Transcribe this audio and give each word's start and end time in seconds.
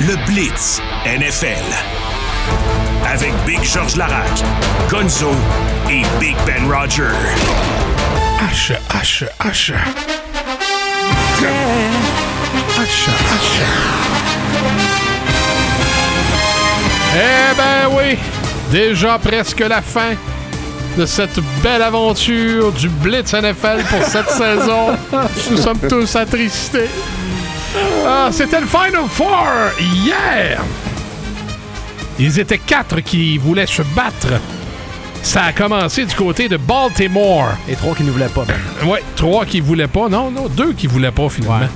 le 0.00 0.16
Blitz 0.26 0.80
NFL. 1.06 1.64
Avec 3.06 3.32
Big 3.46 3.62
George 3.62 3.96
Larac, 3.96 4.42
Gonzo 4.90 5.30
et 5.90 6.02
Big 6.18 6.36
Ben 6.46 6.70
Roger. 6.70 7.10
H, 8.52 8.72
H, 8.90 9.24
H. 9.40 9.72
H, 12.78 13.08
H. 13.18 13.52
Eh 17.14 17.54
ben 17.56 17.88
oui, 17.96 18.18
déjà 18.70 19.18
presque 19.18 19.60
la 19.60 19.82
fin 19.82 20.14
de 20.96 21.06
cette 21.06 21.38
belle 21.62 21.82
aventure 21.82 22.72
du 22.72 22.88
Blitz 22.88 23.32
NFL 23.32 23.82
pour 23.88 24.02
cette 24.04 24.30
saison. 24.38 24.96
Nous 25.50 25.56
sommes 25.58 25.78
tous 25.88 26.16
attristés. 26.16 26.88
Ah, 28.06 28.28
C'était 28.30 28.60
le 28.60 28.66
Final 28.66 29.08
Four 29.08 29.46
hier. 29.80 30.60
Ils 32.18 32.38
étaient 32.38 32.58
quatre 32.58 33.00
qui 33.00 33.38
voulaient 33.38 33.66
se 33.66 33.82
battre. 33.94 34.40
Ça 35.22 35.44
a 35.44 35.52
commencé 35.52 36.04
du 36.04 36.14
côté 36.14 36.48
de 36.48 36.56
Baltimore. 36.56 37.52
Et 37.68 37.74
trois 37.76 37.94
qui 37.94 38.02
ne 38.02 38.10
voulaient 38.10 38.26
pas. 38.28 38.44
Ben. 38.44 38.88
Ouais, 38.88 39.02
trois 39.16 39.46
qui 39.46 39.60
voulaient 39.60 39.86
pas. 39.86 40.08
Non, 40.08 40.30
non, 40.30 40.48
deux 40.48 40.72
qui 40.72 40.86
voulaient 40.86 41.12
pas 41.12 41.28
finalement. 41.28 41.68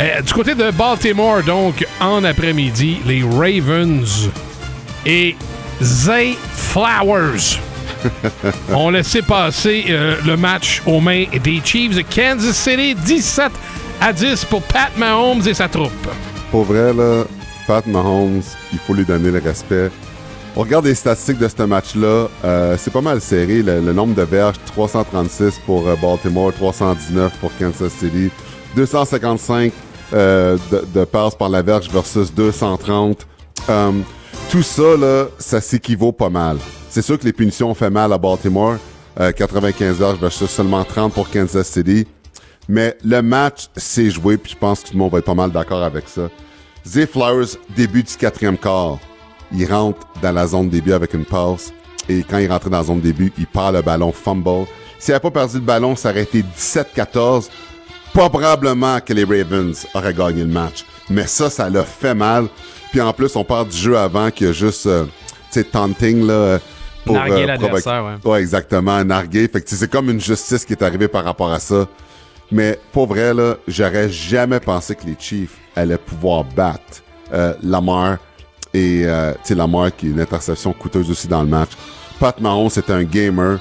Euh, 0.00 0.20
du 0.22 0.32
côté 0.32 0.54
de 0.54 0.70
Baltimore, 0.70 1.42
donc, 1.42 1.86
en 2.00 2.24
après-midi, 2.24 2.98
les 3.06 3.22
Ravens 3.22 4.30
et 5.06 5.36
Zay 5.82 6.36
Flowers 6.52 7.58
ont 8.72 8.90
laissé 8.90 9.22
passer 9.22 9.84
euh, 9.88 10.16
le 10.24 10.36
match 10.36 10.82
aux 10.86 11.00
mains 11.00 11.24
des 11.42 11.60
Chiefs 11.64 11.96
de 11.96 12.02
Kansas 12.02 12.56
City, 12.56 12.94
17 12.94 13.52
à 14.00 14.12
10 14.12 14.44
pour 14.46 14.62
Pat 14.62 14.96
Mahomes 14.96 15.42
et 15.46 15.54
sa 15.54 15.68
troupe. 15.68 15.90
Pour 16.50 16.64
vrai, 16.64 16.92
là, 16.92 17.24
Pat 17.66 17.86
Mahomes, 17.86 18.42
il 18.72 18.78
faut 18.78 18.94
lui 18.94 19.04
donner 19.04 19.30
le 19.30 19.40
respect. 19.40 19.90
On 20.56 20.60
regarde 20.60 20.84
les 20.84 20.94
statistiques 20.94 21.38
de 21.38 21.48
ce 21.48 21.62
match-là. 21.64 22.28
euh, 22.44 22.76
c'est 22.78 22.92
pas 22.92 23.00
mal 23.00 23.20
serré. 23.20 23.62
Le, 23.62 23.80
le 23.80 23.92
nombre 23.92 24.14
de 24.14 24.22
verges, 24.22 24.56
336 24.66 25.60
pour 25.66 25.88
euh, 25.88 25.96
Baltimore, 26.00 26.52
319 26.52 27.32
pour 27.40 27.50
Kansas 27.58 27.92
City, 27.92 28.30
255 28.76 29.72
euh, 30.12 30.56
de, 30.70 30.84
de 30.94 31.04
passes 31.04 31.34
par 31.34 31.48
la 31.48 31.62
verge 31.62 31.88
versus 31.90 32.32
230. 32.32 33.26
Euh, 33.68 33.90
tout 34.50 34.62
ça, 34.62 34.96
là, 34.96 35.24
ça 35.38 35.60
s'équivaut 35.60 36.12
pas 36.12 36.28
mal. 36.30 36.58
C'est 36.88 37.02
sûr 37.02 37.18
que 37.18 37.24
les 37.24 37.32
punitions 37.32 37.70
ont 37.70 37.74
fait 37.74 37.90
mal 37.90 38.12
à 38.12 38.18
Baltimore. 38.18 38.76
euh, 39.18 39.32
95 39.32 39.96
verges 39.98 40.18
versus 40.20 40.48
seulement 40.50 40.84
30 40.84 41.12
pour 41.12 41.28
Kansas 41.30 41.66
City. 41.66 42.06
Mais 42.68 42.96
le 43.04 43.20
match 43.20 43.68
s'est 43.76 44.10
joué, 44.10 44.36
puis 44.38 44.52
je 44.52 44.56
pense 44.58 44.80
que 44.80 44.88
tout 44.88 44.92
le 44.94 44.98
monde 44.98 45.12
va 45.12 45.18
être 45.18 45.24
pas 45.26 45.34
mal 45.34 45.50
d'accord 45.50 45.82
avec 45.82 46.08
ça. 46.08 46.28
Zay 46.86 47.06
Flowers, 47.06 47.56
début 47.76 48.02
du 48.02 48.14
quatrième 48.16 48.56
quart, 48.58 48.98
il 49.52 49.70
rentre 49.70 50.06
dans 50.22 50.32
la 50.32 50.46
zone 50.46 50.68
début 50.68 50.92
avec 50.92 51.14
une 51.14 51.24
passe. 51.24 51.72
Et 52.08 52.22
quand 52.22 52.38
il 52.38 52.50
rentre 52.50 52.68
dans 52.70 52.78
la 52.78 52.84
zone 52.84 53.00
début, 53.00 53.32
il 53.38 53.46
perd 53.46 53.74
le 53.74 53.82
ballon, 53.82 54.12
fumble. 54.12 54.66
S'il 54.98 55.12
n'avait 55.12 55.22
pas 55.22 55.30
perdu 55.30 55.54
le 55.56 55.60
ballon, 55.62 55.96
ça 55.96 56.10
aurait 56.10 56.22
été 56.22 56.42
17-14. 56.58 57.48
Probablement 58.12 59.00
que 59.00 59.12
les 59.12 59.24
Ravens 59.24 59.86
auraient 59.94 60.14
gagné 60.14 60.42
le 60.42 60.48
match. 60.52 60.84
Mais 61.10 61.26
ça, 61.26 61.50
ça 61.50 61.68
l'a 61.68 61.82
fait 61.84 62.14
mal. 62.14 62.46
Puis 62.92 63.00
en 63.00 63.12
plus, 63.12 63.34
on 63.36 63.44
parle 63.44 63.68
du 63.68 63.76
jeu 63.76 63.98
avant 63.98 64.30
qui 64.30 64.46
a 64.46 64.52
juste, 64.52 64.86
euh, 64.86 65.04
tu 65.04 65.60
sais, 65.60 65.64
taunting, 65.64 66.26
là. 66.26 66.32
euh, 66.32 66.58
pour, 67.04 67.16
Narguer 67.16 67.42
euh, 67.42 67.46
l'adversaire, 67.46 68.02
provoquer- 68.02 68.28
Ouais, 68.28 68.40
exactement, 68.40 69.04
narguer. 69.04 69.48
Fait 69.48 69.60
que 69.60 69.68
c'est 69.68 69.90
comme 69.90 70.08
une 70.10 70.20
justice 70.20 70.64
qui 70.64 70.72
est 70.72 70.82
arrivée 70.82 71.08
par 71.08 71.24
rapport 71.24 71.52
à 71.52 71.58
ça. 71.58 71.86
Mais 72.50 72.78
pour 72.92 73.06
vrai, 73.06 73.34
là, 73.34 73.56
j'aurais 73.66 74.08
jamais 74.08 74.60
pensé 74.60 74.94
que 74.94 75.06
les 75.06 75.16
Chiefs 75.18 75.56
allaient 75.74 75.98
pouvoir 75.98 76.44
battre 76.44 77.02
euh, 77.32 77.54
Lamar 77.62 78.18
et 78.72 79.02
euh, 79.04 79.32
Lamar 79.50 79.94
qui 79.94 80.06
est 80.06 80.10
une 80.10 80.20
interception 80.20 80.72
coûteuse 80.72 81.10
aussi 81.10 81.28
dans 81.28 81.42
le 81.42 81.48
match. 81.48 81.70
Pat 82.20 82.38
Mahomes, 82.40 82.70
c'était 82.70 82.92
un 82.92 83.04
gamer. 83.04 83.58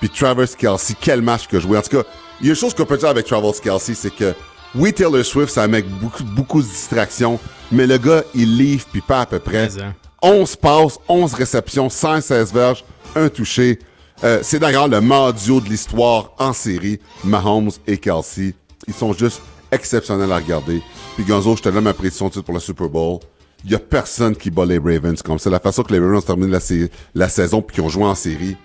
Puis 0.00 0.08
Travis 0.08 0.54
Kelsey, 0.56 0.94
quel 1.00 1.22
match 1.22 1.48
que 1.48 1.58
joué. 1.58 1.78
En 1.78 1.82
tout 1.82 1.96
cas, 1.96 2.08
il 2.40 2.46
y 2.46 2.50
a 2.50 2.52
une 2.52 2.58
chose 2.58 2.74
qu'on 2.74 2.84
peut 2.84 2.98
dire 2.98 3.08
avec 3.08 3.26
Travis 3.26 3.58
Kelsey, 3.62 3.94
c'est 3.94 4.14
que 4.14 4.34
oui, 4.74 4.92
Taylor 4.92 5.24
Swift, 5.24 5.52
ça 5.52 5.66
met 5.66 5.82
beaucoup, 5.82 6.22
beaucoup 6.24 6.62
de 6.62 6.66
distractions, 6.66 7.40
mais 7.72 7.86
le 7.86 7.98
gars, 7.98 8.22
il 8.34 8.56
livre 8.58 8.84
puis 8.92 9.00
pas 9.00 9.22
à 9.22 9.26
peu 9.26 9.38
près. 9.38 9.70
Mais, 9.76 9.82
hein. 9.82 9.94
11 10.22 10.56
passes, 10.56 10.98
11 11.08 11.34
réceptions, 11.34 11.88
116 11.88 12.52
verges, 12.52 12.84
un 13.14 13.28
touché. 13.28 13.78
Euh, 14.24 14.40
c'est 14.42 14.58
d'ailleurs 14.58 14.88
le 14.88 15.00
meilleur 15.00 15.32
duo 15.32 15.60
de 15.60 15.68
l'histoire 15.68 16.32
en 16.38 16.52
série, 16.52 16.98
Mahomes 17.24 17.70
et 17.86 17.96
Kelsey. 17.98 18.54
Ils 18.86 18.94
sont 18.94 19.12
juste 19.12 19.40
exceptionnels 19.70 20.32
à 20.32 20.36
regarder. 20.36 20.82
Puis 21.14 21.24
Gonzo, 21.24 21.54
je 21.56 21.62
te 21.62 21.68
donne 21.68 21.84
ma 21.84 21.94
prédiction 21.94 22.28
pour 22.30 22.54
le 22.54 22.60
Super 22.60 22.88
Bowl. 22.88 23.20
Il 23.64 23.70
y 23.70 23.74
a 23.74 23.78
personne 23.78 24.34
qui 24.36 24.50
bat 24.50 24.64
les 24.64 24.78
Ravens 24.78 25.20
comme 25.22 25.38
ça. 25.38 25.50
La 25.50 25.60
façon 25.60 25.82
que 25.82 25.92
les 25.92 25.98
Ravens 26.00 26.24
terminent 26.24 26.50
la, 26.52 26.60
sa- 26.60 26.74
la 27.14 27.28
saison 27.28 27.60
puis 27.62 27.74
qu'ils 27.76 27.84
ont 27.84 27.88
joué 27.88 28.04
en 28.04 28.14
série. 28.14 28.56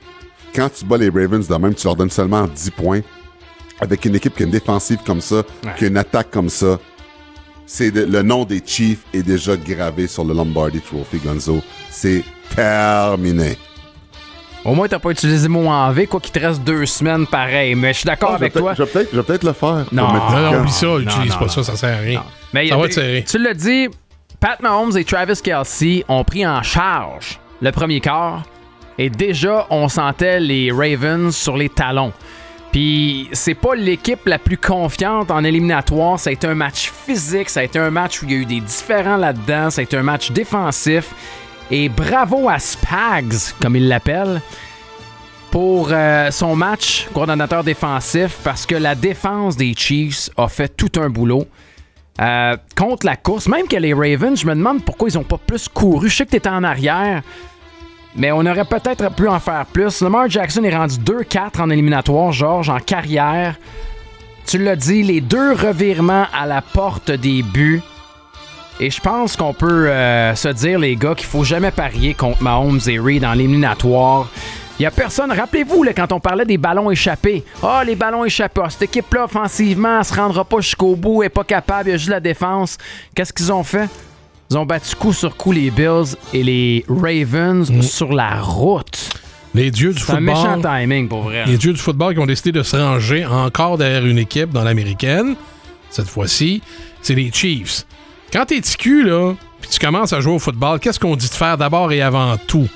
Quand 0.55 0.69
tu 0.73 0.85
bats 0.85 0.97
les 0.97 1.09
Ravens 1.09 1.47
de 1.47 1.55
même, 1.55 1.73
tu 1.75 1.85
leur 1.87 1.95
donnes 1.95 2.11
seulement 2.11 2.47
10 2.47 2.71
points. 2.71 3.01
Avec 3.79 4.05
une 4.05 4.15
équipe 4.15 4.35
qui 4.35 4.43
a 4.43 4.45
une 4.45 4.51
défensive 4.51 4.99
comme 5.05 5.19
ça, 5.21 5.43
qui 5.77 5.85
a 5.85 5.87
une 5.87 5.97
attaque 5.97 6.29
comme 6.31 6.49
ça, 6.49 6.79
c'est 7.65 7.89
le 7.91 8.21
nom 8.21 8.45
des 8.45 8.61
Chiefs 8.65 9.03
est 9.13 9.23
déjà 9.23 9.57
gravé 9.57 10.05
sur 10.07 10.23
le 10.23 10.33
Lombardi 10.33 10.79
Trophy, 10.79 11.17
Gonzo. 11.17 11.59
C'est 11.89 12.23
terminé. 12.55 13.57
Au 14.65 14.73
moins, 14.75 14.87
t'as 14.87 14.99
pas 14.99 15.09
utilisé 15.09 15.47
le 15.47 15.53
mot 15.53 15.67
en 15.67 15.91
V, 15.91 16.07
quoi 16.07 16.19
qu'il 16.21 16.31
te 16.31 16.39
reste 16.39 16.63
deux 16.63 16.85
semaines 16.85 17.27
pareil. 17.27 17.75
Mais 17.75 17.91
je 17.93 17.99
suis 17.99 18.05
d'accord 18.05 18.29
Ah, 18.31 18.35
avec 18.35 18.53
toi. 18.53 18.73
Je 18.73 18.83
vais 18.83 19.23
peut-être 19.23 19.43
le 19.43 19.53
faire. 19.53 19.85
Non. 19.91 20.07
Non, 20.07 20.29
non, 20.51 20.59
oublie 20.59 20.71
ça, 20.71 20.87
utilise 20.99 21.31
non, 21.33 21.37
pas 21.39 21.45
non. 21.45 21.51
ça, 21.51 21.63
ça 21.63 21.75
sert 21.75 21.97
à 21.97 22.01
rien. 22.01 22.23
Mais 22.53 22.69
ça 22.69 22.77
va 22.77 22.85
être 22.85 22.93
serré. 22.93 23.25
Tu 23.29 23.37
l'as 23.39 23.53
dit, 23.53 23.89
Pat 24.39 24.61
Mahomes 24.61 24.97
et 24.97 25.03
Travis 25.03 25.41
Kelsey 25.43 26.05
ont 26.07 26.23
pris 26.23 26.47
en 26.47 26.63
charge 26.63 27.39
le 27.61 27.71
premier 27.71 27.99
quart 27.99 28.43
et 28.97 29.09
déjà 29.09 29.67
on 29.69 29.89
sentait 29.89 30.39
les 30.39 30.71
Ravens 30.71 31.35
sur 31.35 31.57
les 31.57 31.69
talons. 31.69 32.13
Puis 32.71 33.29
c'est 33.33 33.53
pas 33.53 33.75
l'équipe 33.75 34.25
la 34.25 34.39
plus 34.39 34.57
confiante 34.57 35.29
en 35.29 35.43
éliminatoire. 35.43 36.19
Ça 36.19 36.29
a 36.29 36.33
été 36.33 36.47
un 36.47 36.55
match 36.55 36.91
physique, 37.05 37.49
ça 37.49 37.59
a 37.59 37.63
été 37.63 37.77
un 37.79 37.91
match 37.91 38.21
où 38.21 38.25
il 38.25 38.31
y 38.31 38.35
a 38.35 38.37
eu 38.39 38.45
des 38.45 38.61
différents 38.61 39.17
là-dedans, 39.17 39.69
ça 39.69 39.81
a 39.81 39.83
été 39.83 39.95
un 39.95 40.03
match 40.03 40.31
défensif. 40.31 41.13
Et 41.75 41.89
bravo 41.89 42.49
à 42.49 42.59
Spags, 42.59 43.55
comme 43.59 43.75
il 43.75 43.87
l'appelle, 43.87 44.43
pour 45.49 45.87
euh, 45.89 46.29
son 46.29 46.55
match 46.55 47.07
coordonnateur 47.15 47.63
défensif 47.63 48.37
parce 48.43 48.67
que 48.67 48.75
la 48.75 48.93
défense 48.93 49.57
des 49.57 49.73
Chiefs 49.73 50.29
a 50.37 50.47
fait 50.49 50.67
tout 50.67 50.91
un 51.01 51.09
boulot. 51.09 51.47
Euh, 52.21 52.57
contre 52.77 53.07
la 53.07 53.15
course, 53.15 53.47
même 53.47 53.67
que 53.67 53.77
les 53.77 53.91
Ravens, 53.91 54.39
je 54.39 54.45
me 54.45 54.53
demande 54.53 54.83
pourquoi 54.83 55.09
ils 55.09 55.17
ont 55.17 55.23
pas 55.23 55.39
plus 55.39 55.67
couru. 55.67 56.09
Je 56.09 56.15
sais 56.15 56.25
que 56.27 56.29
t'étais 56.29 56.47
en 56.47 56.63
arrière, 56.63 57.23
mais 58.15 58.31
on 58.31 58.45
aurait 58.45 58.65
peut-être 58.65 59.11
pu 59.15 59.27
en 59.27 59.39
faire 59.39 59.65
plus. 59.65 59.99
Lamar 60.01 60.29
Jackson 60.29 60.63
est 60.63 60.75
rendu 60.75 60.97
2-4 60.97 61.59
en 61.59 61.71
éliminatoire, 61.71 62.31
Georges, 62.31 62.69
en 62.69 62.79
carrière. 62.79 63.55
Tu 64.45 64.59
l'as 64.59 64.75
dit, 64.75 65.01
les 65.01 65.21
deux 65.21 65.53
revirements 65.53 66.27
à 66.39 66.45
la 66.45 66.61
porte 66.61 67.09
des 67.09 67.41
buts. 67.41 67.81
Et 68.79 68.89
je 68.89 68.99
pense 68.99 69.35
qu'on 69.35 69.53
peut 69.53 69.89
euh, 69.89 70.35
se 70.35 70.49
dire, 70.49 70.79
les 70.79 70.95
gars, 70.95 71.15
qu'il 71.15 71.27
faut 71.27 71.43
jamais 71.43 71.71
parier 71.71 72.13
contre 72.13 72.41
Mahomes 72.41 72.79
et 72.87 72.99
Reed 72.99 73.21
dans 73.21 73.33
l'éliminatoire. 73.33 74.27
Il 74.79 74.83
y 74.83 74.85
a 74.87 74.91
personne. 74.91 75.31
Rappelez-vous, 75.31 75.85
quand 75.95 76.11
on 76.11 76.19
parlait 76.19 76.45
des 76.45 76.57
ballons 76.57 76.89
échappés. 76.89 77.43
Ah, 77.61 77.83
les 77.85 77.95
ballons 77.95 78.25
échappés. 78.25 78.61
Ah, 78.63 78.69
cette 78.69 78.81
équipe-là, 78.83 79.25
offensivement, 79.25 79.99
elle 79.99 80.05
se 80.05 80.13
rendra 80.15 80.43
pas 80.43 80.59
jusqu'au 80.59 80.95
bout, 80.95 81.21
elle 81.21 81.27
est 81.27 81.29
pas 81.29 81.43
capable, 81.43 81.89
il 81.89 81.91
y 81.91 81.93
a 81.93 81.97
juste 81.97 82.09
la 82.09 82.19
défense. 82.19 82.77
Qu'est-ce 83.15 83.31
qu'ils 83.31 83.51
ont 83.51 83.63
fait? 83.63 83.87
Ils 84.49 84.57
ont 84.57 84.65
battu 84.65 84.95
coup 84.95 85.13
sur 85.13 85.37
coup 85.37 85.51
les 85.51 85.69
Bills 85.69 86.15
et 86.33 86.43
les 86.43 86.85
Ravens 86.89 87.71
sur 87.81 88.11
la 88.11 88.41
route. 88.41 89.09
Les 89.53 89.69
dieux 89.69 89.93
du 89.93 89.99
C'est 89.99 90.11
un 90.11 90.15
football. 90.15 90.35
méchant 90.35 90.61
timing, 90.61 91.07
pour 91.07 91.21
vrai. 91.21 91.45
Les 91.45 91.57
dieux 91.57 91.73
du 91.73 91.79
football 91.79 92.15
qui 92.15 92.19
ont 92.19 92.25
décidé 92.25 92.51
de 92.51 92.63
se 92.63 92.75
ranger 92.75 93.25
encore 93.25 93.77
derrière 93.77 94.05
une 94.05 94.17
équipe 94.17 94.49
dans 94.51 94.63
l'américaine, 94.63 95.35
cette 95.91 96.07
fois-ci, 96.07 96.63
c'est 97.03 97.13
les 97.13 97.31
Chiefs. 97.31 97.85
Quand 98.33 98.45
t'es 98.45 98.59
TQ, 98.59 99.03
là, 99.03 99.35
puis 99.61 99.69
tu 99.69 99.77
commences 99.77 100.11
à 100.11 100.19
jouer 100.19 100.33
au 100.33 100.39
football, 100.39 100.79
qu'est-ce 100.79 100.99
qu'on 100.99 101.15
dit 101.15 101.29
de 101.29 101.33
faire 101.35 101.55
d'abord 101.55 101.91
et 101.91 102.01
avant 102.01 102.35
tout? 102.47 102.67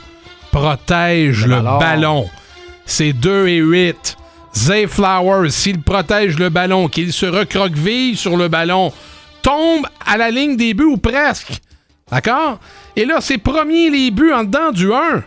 Protège 0.51 1.47
Le 1.47 1.55
le, 1.55 1.61
ballon. 1.63 1.79
ballon. 1.79 2.29
C'est 2.85 3.11
2 3.11 3.47
et 3.47 3.57
8. 3.57 4.17
Zay 4.55 4.85
Flowers, 4.85 5.49
s'il 5.49 5.81
protège 5.81 6.37
le 6.37 6.49
ballon, 6.49 6.87
qu'il 6.87 7.11
se 7.11 7.25
recroqueville 7.25 8.15
sur 8.15 8.37
le 8.37 8.49
ballon, 8.49 8.93
tombe 9.41 9.87
à 10.05 10.17
la 10.17 10.29
ligne 10.29 10.57
des 10.57 10.75
buts 10.75 10.83
ou 10.83 10.97
presque. 10.97 11.53
D'accord? 12.11 12.59
Et 12.95 13.05
là, 13.05 13.17
c'est 13.19 13.39
premier 13.39 13.89
les 13.89 14.11
buts 14.11 14.33
en 14.33 14.43
dedans 14.43 14.71
du 14.71 14.93
1. 14.93 15.23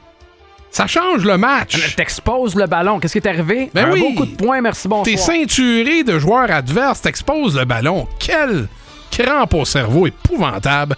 Ça 0.71 0.87
change 0.87 1.25
le 1.25 1.38
match. 1.38 1.97
T'exposes 1.97 2.55
le 2.55 2.67
ballon. 2.67 3.00
Qu'est-ce 3.00 3.19
qui 3.19 3.19
est 3.19 3.29
arrivé? 3.29 3.69
Ben 3.75 3.87
un 3.88 3.93
oui. 3.93 4.00
beau 4.00 4.12
coup 4.12 4.26
de 4.26 4.37
poing, 4.37 4.61
merci, 4.61 4.87
bonsoir. 4.87 5.05
T'es 5.05 5.17
ceinturé 5.17 6.05
de 6.05 6.21
joueurs 6.21 6.53
adverses, 6.53 7.03
t'exposes 7.03 7.59
le 7.59 7.65
ballon. 7.65 8.06
Quel 8.21 8.69
crampe 9.11 9.55
au 9.55 9.65
cerveau 9.65 10.07
épouvantable. 10.07 10.97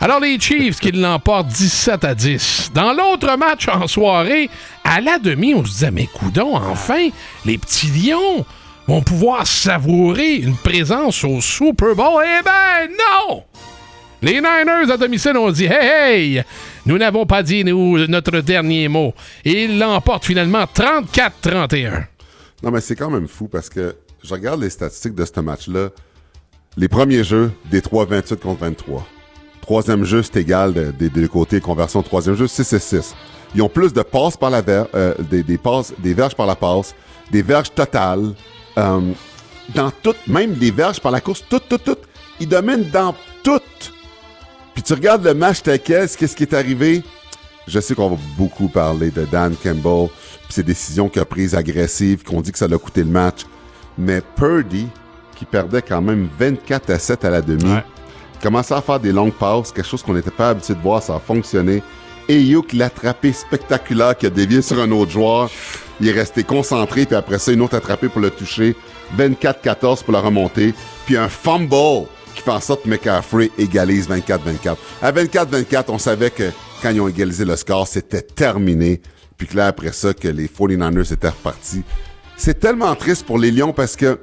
Alors 0.00 0.18
les 0.18 0.38
Chiefs 0.40 0.80
qui 0.80 0.90
l'emportent 0.90 1.48
17 1.48 2.04
à 2.04 2.14
10. 2.14 2.72
Dans 2.74 2.92
l'autre 2.92 3.36
match 3.36 3.68
en 3.68 3.86
soirée, 3.86 4.50
à 4.82 5.00
la 5.00 5.18
demi, 5.18 5.54
on 5.54 5.64
se 5.64 5.70
disait 5.70 5.90
mais 5.90 6.06
coudon, 6.06 6.56
enfin, 6.56 7.08
les 7.44 7.56
petits 7.56 7.86
lions 7.86 8.44
vont 8.88 9.02
pouvoir 9.02 9.46
savourer 9.46 10.36
une 10.36 10.56
présence 10.56 11.22
au 11.22 11.40
Super 11.40 11.94
Bowl. 11.94 12.24
Eh 12.24 12.42
ben 12.42 12.90
non! 12.90 13.44
Les 14.22 14.34
Niners 14.34 14.90
à 14.90 14.96
domicile 14.96 15.36
ont 15.36 15.50
dit 15.50 15.66
Hey, 15.66 16.36
hey, 16.36 16.44
nous 16.86 16.96
n'avons 16.96 17.26
pas 17.26 17.42
dit 17.42 17.64
nous, 17.64 18.06
notre 18.06 18.40
dernier 18.40 18.88
mot. 18.88 19.14
Et 19.44 19.64
ils 19.64 19.78
l'emportent 19.78 20.24
finalement 20.24 20.64
34-31. 20.64 22.06
Non, 22.62 22.70
mais 22.70 22.80
c'est 22.80 22.94
quand 22.94 23.10
même 23.10 23.26
fou 23.26 23.48
parce 23.48 23.68
que 23.68 23.96
je 24.22 24.32
regarde 24.32 24.60
les 24.60 24.70
statistiques 24.70 25.14
de 25.14 25.24
ce 25.24 25.40
match-là. 25.40 25.88
Les 26.76 26.88
premiers 26.88 27.24
jeux, 27.24 27.52
des 27.70 27.82
3 27.82 28.06
28 28.06 28.40
contre 28.40 28.60
23. 28.60 29.06
Troisième 29.60 30.04
jeu, 30.04 30.22
c'est 30.22 30.36
égal 30.40 30.72
de- 30.72 30.90
des 30.90 31.08
deux 31.10 31.28
côtés. 31.28 31.60
Conversion, 31.60 32.02
troisième 32.02 32.34
jeu, 32.34 32.46
6 32.46 32.72
et 32.72 32.78
6. 32.78 33.14
Ils 33.54 33.62
ont 33.62 33.68
plus 33.68 33.92
de 33.92 34.02
passes 34.02 34.36
par 34.36 34.50
la 34.50 34.62
ver- 34.62 34.86
euh, 34.94 35.14
des, 35.18 35.58
passes, 35.58 35.92
des 35.98 36.14
verges 36.14 36.34
par 36.34 36.46
la 36.46 36.56
passe, 36.56 36.94
des 37.30 37.42
verges 37.42 37.72
totales. 37.74 38.34
euh, 38.78 39.00
dans 39.74 39.90
toutes, 40.02 40.26
même 40.26 40.54
les 40.58 40.70
verges 40.70 40.98
par 40.98 41.12
la 41.12 41.20
course, 41.20 41.44
toutes, 41.48 41.68
toutes, 41.68 41.84
toutes. 41.84 42.02
Ils 42.40 42.48
dominent 42.48 42.88
dans 42.90 43.14
toutes. 43.42 43.92
Puis 44.72 44.82
tu 44.82 44.94
regardes 44.94 45.22
le 45.24 45.34
match 45.34 45.62
tel 45.62 45.78
qu'est-ce 45.78 46.16
qui 46.16 46.42
est 46.42 46.54
arrivé? 46.54 47.02
Je 47.68 47.78
sais 47.80 47.94
qu'on 47.94 48.08
va 48.10 48.16
beaucoup 48.38 48.68
parler 48.68 49.10
de 49.10 49.24
Dan 49.26 49.54
Campbell, 49.62 50.08
puis 50.44 50.54
ses 50.54 50.62
décisions 50.62 51.08
qu'il 51.10 51.20
a 51.20 51.26
prises 51.26 51.54
agressives, 51.54 52.24
qu'on 52.24 52.40
dit 52.40 52.50
que 52.50 52.56
ça 52.58 52.66
l'a 52.66 52.78
coûté 52.78 53.02
le 53.04 53.10
match. 53.10 53.42
Mais 53.98 54.22
Purdy, 54.36 54.88
qui 55.42 55.46
perdait 55.46 55.82
quand 55.82 56.00
même 56.00 56.28
24 56.38 56.90
à 56.90 56.98
7 57.00 57.24
à 57.24 57.30
la 57.30 57.42
demi, 57.42 57.64
Ouais. 57.64 57.82
commençait 58.40 58.74
à 58.74 58.80
faire 58.80 59.00
des 59.00 59.10
longues 59.10 59.32
passes, 59.32 59.72
quelque 59.72 59.88
chose 59.88 60.00
qu'on 60.02 60.14
n'était 60.14 60.30
pas 60.30 60.50
habitué 60.50 60.74
de 60.74 60.80
voir, 60.80 61.02
ça 61.02 61.16
a 61.16 61.18
fonctionné. 61.18 61.82
Et 62.28 62.40
Youk 62.40 62.72
l'attrapé 62.72 63.32
spectaculaire 63.32 64.16
qui 64.16 64.26
a 64.26 64.30
dévié 64.30 64.62
sur 64.62 64.80
un 64.80 64.88
autre 64.92 65.10
joueur. 65.10 65.50
Il 66.00 66.08
est 66.08 66.12
resté 66.12 66.44
concentré, 66.44 67.06
puis 67.06 67.16
après 67.16 67.40
ça, 67.40 67.50
une 67.50 67.60
autre 67.60 67.76
attrapée 67.76 68.08
pour 68.08 68.20
le 68.20 68.30
toucher. 68.30 68.76
24-14 69.18 70.04
pour 70.04 70.12
la 70.12 70.20
remonter. 70.20 70.74
Puis 71.06 71.16
un 71.16 71.28
fumble 71.28 72.06
qui 72.36 72.42
fait 72.42 72.50
en 72.52 72.60
sorte 72.60 72.84
que 72.84 72.88
McCaffrey 72.88 73.50
égalise 73.58 74.08
24-24. 74.08 74.76
À 75.02 75.10
24-24, 75.10 75.84
on 75.88 75.98
savait 75.98 76.30
que 76.30 76.50
quand 76.80 76.90
ils 76.90 77.00
ont 77.00 77.08
égalisé 77.08 77.44
le 77.44 77.56
score, 77.56 77.88
c'était 77.88 78.22
terminé. 78.22 79.00
Puis 79.36 79.48
que 79.48 79.56
là, 79.56 79.66
après 79.66 79.90
ça, 79.92 80.14
que 80.14 80.28
les 80.28 80.46
49ers 80.46 81.12
étaient 81.12 81.28
repartis. 81.28 81.82
C'est 82.36 82.60
tellement 82.60 82.94
triste 82.94 83.26
pour 83.26 83.38
les 83.38 83.50
Lions 83.50 83.72
parce 83.72 83.96
que 83.96 84.18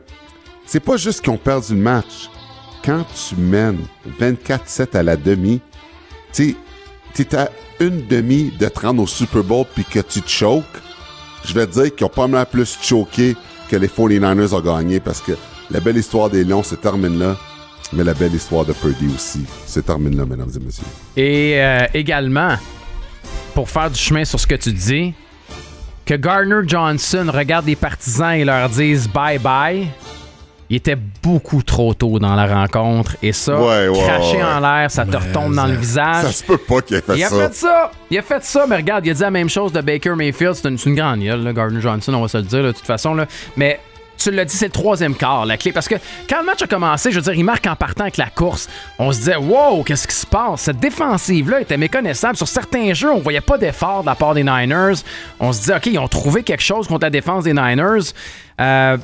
c'est 0.70 0.80
pas 0.80 0.98
juste 0.98 1.22
qu'ils 1.22 1.34
ont 1.34 1.38
perdu 1.38 1.74
le 1.74 1.82
match. 1.82 2.30
Quand 2.86 3.04
tu 3.04 3.36
mènes 3.36 3.80
24-7 4.22 4.96
à 4.96 5.02
la 5.02 5.18
demi, 5.18 5.62
tu 6.32 6.56
t'es 7.16 7.36
à 7.36 7.50
une 7.80 8.06
demi 8.06 8.54
de 8.60 8.68
te 8.68 8.80
rendre 8.80 9.02
au 9.02 9.08
Super 9.08 9.44
Bowl 9.44 9.66
puis 9.74 9.84
que 9.84 10.00
tu 10.00 10.22
te 10.22 10.30
je 10.30 11.54
vais 11.54 11.66
te 11.66 11.72
dire 11.72 11.96
qu'ils 11.96 12.06
ont 12.06 12.10
pas 12.10 12.28
mal 12.28 12.46
plus 12.46 12.78
choqué 12.80 13.36
que 13.68 13.78
les 13.78 13.88
49ers 13.88 14.54
ont 14.54 14.62
gagné 14.62 15.00
parce 15.00 15.22
que 15.22 15.32
la 15.72 15.80
belle 15.80 15.98
histoire 15.98 16.30
des 16.30 16.44
Lions 16.44 16.62
se 16.62 16.76
termine 16.76 17.18
là, 17.18 17.36
mais 17.92 18.04
la 18.04 18.14
belle 18.14 18.36
histoire 18.36 18.64
de 18.64 18.74
Purdy 18.74 19.08
aussi 19.08 19.46
se 19.66 19.80
termine 19.80 20.18
là, 20.18 20.26
mesdames 20.26 20.52
et 20.56 20.64
messieurs. 20.64 20.86
Et 21.18 21.54
euh, 21.56 21.88
également, 21.96 22.56
pour 23.56 23.70
faire 23.70 23.90
du 23.90 24.00
chemin 24.00 24.24
sur 24.24 24.40
ce 24.40 24.46
que 24.46 24.56
tu 24.56 24.72
dis, 24.72 25.14
que 26.06 26.14
Gardner 26.14 26.62
Johnson 26.68 27.32
regarde 27.34 27.66
les 27.66 27.76
partisans 27.76 28.34
et 28.34 28.46
leur 28.46 28.70
dise 28.70 29.08
bye 29.08 29.40
bye, 29.40 29.88
il 30.70 30.76
était 30.78 30.98
beaucoup 31.24 31.64
trop 31.64 31.94
tôt 31.94 32.20
dans 32.20 32.36
la 32.36 32.46
rencontre. 32.46 33.16
Et 33.24 33.32
ça, 33.34 33.60
Ouais, 33.60 33.88
ouais. 33.88 34.44
en 34.44 34.60
l'air, 34.60 34.92
ça 34.92 35.06
te 35.06 35.18
retombe 35.18 35.56
dans 35.56 35.66
le 35.66 35.76
visage. 35.76 36.26
Ça 36.26 36.32
se 36.32 36.44
peut 36.44 36.58
pas 36.58 36.82
qu'il 36.82 36.96
ait 36.98 37.02
fait 37.02 37.18
Il 37.18 37.24
a 37.24 37.30
ça. 37.30 37.36
fait 37.50 37.56
ça! 37.56 37.92
Il 38.12 38.18
a 38.18 38.22
fait 38.22 38.44
ça, 38.44 38.66
mais 38.68 38.76
regarde, 38.76 39.06
il 39.06 39.12
a 39.12 39.14
dit 39.14 39.22
la 39.22 39.32
même 39.32 39.50
chose 39.50 39.72
de 39.72 39.82
Baker 39.82 40.16
Mayfield. 40.16 40.54
C'est 40.56 40.68
une, 40.70 40.78
c'est 40.78 40.90
une 40.90 40.96
grande 40.96 41.20
gueule, 41.22 41.44
là, 41.44 41.54
Gardner 41.54 41.82
Johnson, 41.82 42.14
on 42.14 42.22
va 42.22 42.28
se 42.28 42.38
le 42.38 42.44
dire, 42.44 42.62
là, 42.62 42.68
de 42.68 42.78
toute 42.78 42.86
façon. 42.86 43.16
Là. 43.16 43.26
Mais 43.58 43.80
tu 44.18 44.32
l'as 44.32 44.44
dit, 44.44 44.56
c'est 44.56 44.66
le 44.66 44.72
troisième 44.72 45.16
quart, 45.16 45.46
la 45.46 45.56
clé. 45.56 45.72
Parce 45.72 45.88
que 45.88 45.96
quand 46.30 46.40
le 46.42 46.46
match 46.46 46.62
a 46.62 46.68
commencé, 46.68 47.10
je 47.10 47.16
veux 47.16 47.22
dire, 47.22 47.34
il 47.34 47.46
marque 47.46 47.66
en 47.68 47.76
partant 47.78 48.02
avec 48.04 48.18
la 48.18 48.26
course. 48.30 48.68
On 49.00 49.12
se 49.14 49.20
disait, 49.20 49.38
wow, 49.38 49.82
qu'est-ce 49.84 50.08
qui 50.08 50.14
se 50.16 50.26
passe? 50.28 50.62
Cette 50.64 50.78
défensive-là 50.80 51.62
était 51.62 51.78
méconnaissable. 51.78 52.36
Sur 52.36 52.48
certains 52.50 52.94
jeux, 52.94 53.12
on 53.12 53.20
voyait 53.20 53.40
pas 53.42 53.58
d'effort 53.58 54.02
de 54.02 54.08
la 54.08 54.16
part 54.16 54.34
des 54.34 54.44
Niners. 54.44 54.96
On 55.40 55.54
se 55.54 55.60
disait, 55.62 55.76
OK, 55.78 55.86
ils 55.86 55.98
ont 56.00 56.08
trouvé 56.10 56.44
quelque 56.44 56.62
chose 56.64 56.88
contre 56.88 57.06
la 57.06 57.10
défense 57.10 57.46
des 57.46 57.54
Niners. 57.54 58.12
Euh, 58.60 58.98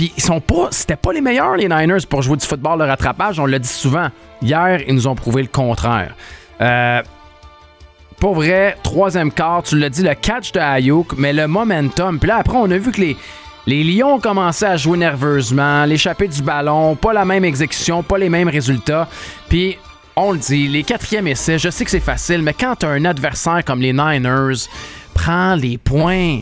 puis 0.00 0.14
ils 0.16 0.22
sont 0.22 0.40
pas, 0.40 0.68
c'était 0.70 0.96
pas 0.96 1.12
les 1.12 1.20
meilleurs 1.20 1.56
les 1.56 1.68
Niners 1.68 2.06
pour 2.08 2.22
jouer 2.22 2.38
du 2.38 2.46
football 2.46 2.78
de 2.78 2.84
rattrapage. 2.84 3.38
On 3.38 3.44
l'a 3.44 3.58
dit 3.58 3.68
souvent. 3.68 4.08
Hier, 4.40 4.80
ils 4.88 4.94
nous 4.94 5.06
ont 5.06 5.14
prouvé 5.14 5.42
le 5.42 5.48
contraire. 5.48 6.14
Euh, 6.62 7.02
pour 8.18 8.34
vrai, 8.34 8.78
troisième 8.82 9.30
quart, 9.30 9.62
tu 9.62 9.78
l'as 9.78 9.90
dit, 9.90 10.02
le 10.02 10.14
catch 10.14 10.52
de 10.52 10.58
Ayuk, 10.58 11.18
mais 11.18 11.34
le 11.34 11.46
momentum. 11.46 12.18
Puis 12.18 12.28
là, 12.28 12.36
après, 12.36 12.56
on 12.56 12.70
a 12.70 12.78
vu 12.78 12.92
que 12.92 13.02
les, 13.66 13.84
Lions 13.84 14.14
ont 14.14 14.20
commencé 14.20 14.64
à 14.64 14.78
jouer 14.78 14.96
nerveusement, 14.96 15.84
l'échapper 15.84 16.28
du 16.28 16.40
ballon, 16.40 16.96
pas 16.96 17.12
la 17.12 17.26
même 17.26 17.44
exécution, 17.44 18.02
pas 18.02 18.16
les 18.16 18.30
mêmes 18.30 18.48
résultats. 18.48 19.06
Puis, 19.50 19.76
on 20.16 20.32
le 20.32 20.38
dit, 20.38 20.66
les 20.66 20.82
quatrièmes 20.82 21.26
essais, 21.26 21.58
je 21.58 21.68
sais 21.68 21.84
que 21.84 21.90
c'est 21.90 22.00
facile, 22.00 22.40
mais 22.40 22.54
quand 22.54 22.74
tu 22.76 22.86
as 22.86 22.88
un 22.88 23.04
adversaire 23.04 23.62
comme 23.66 23.82
les 23.82 23.92
Niners, 23.92 24.66
prends 25.12 25.56
les 25.56 25.76
points. 25.76 26.40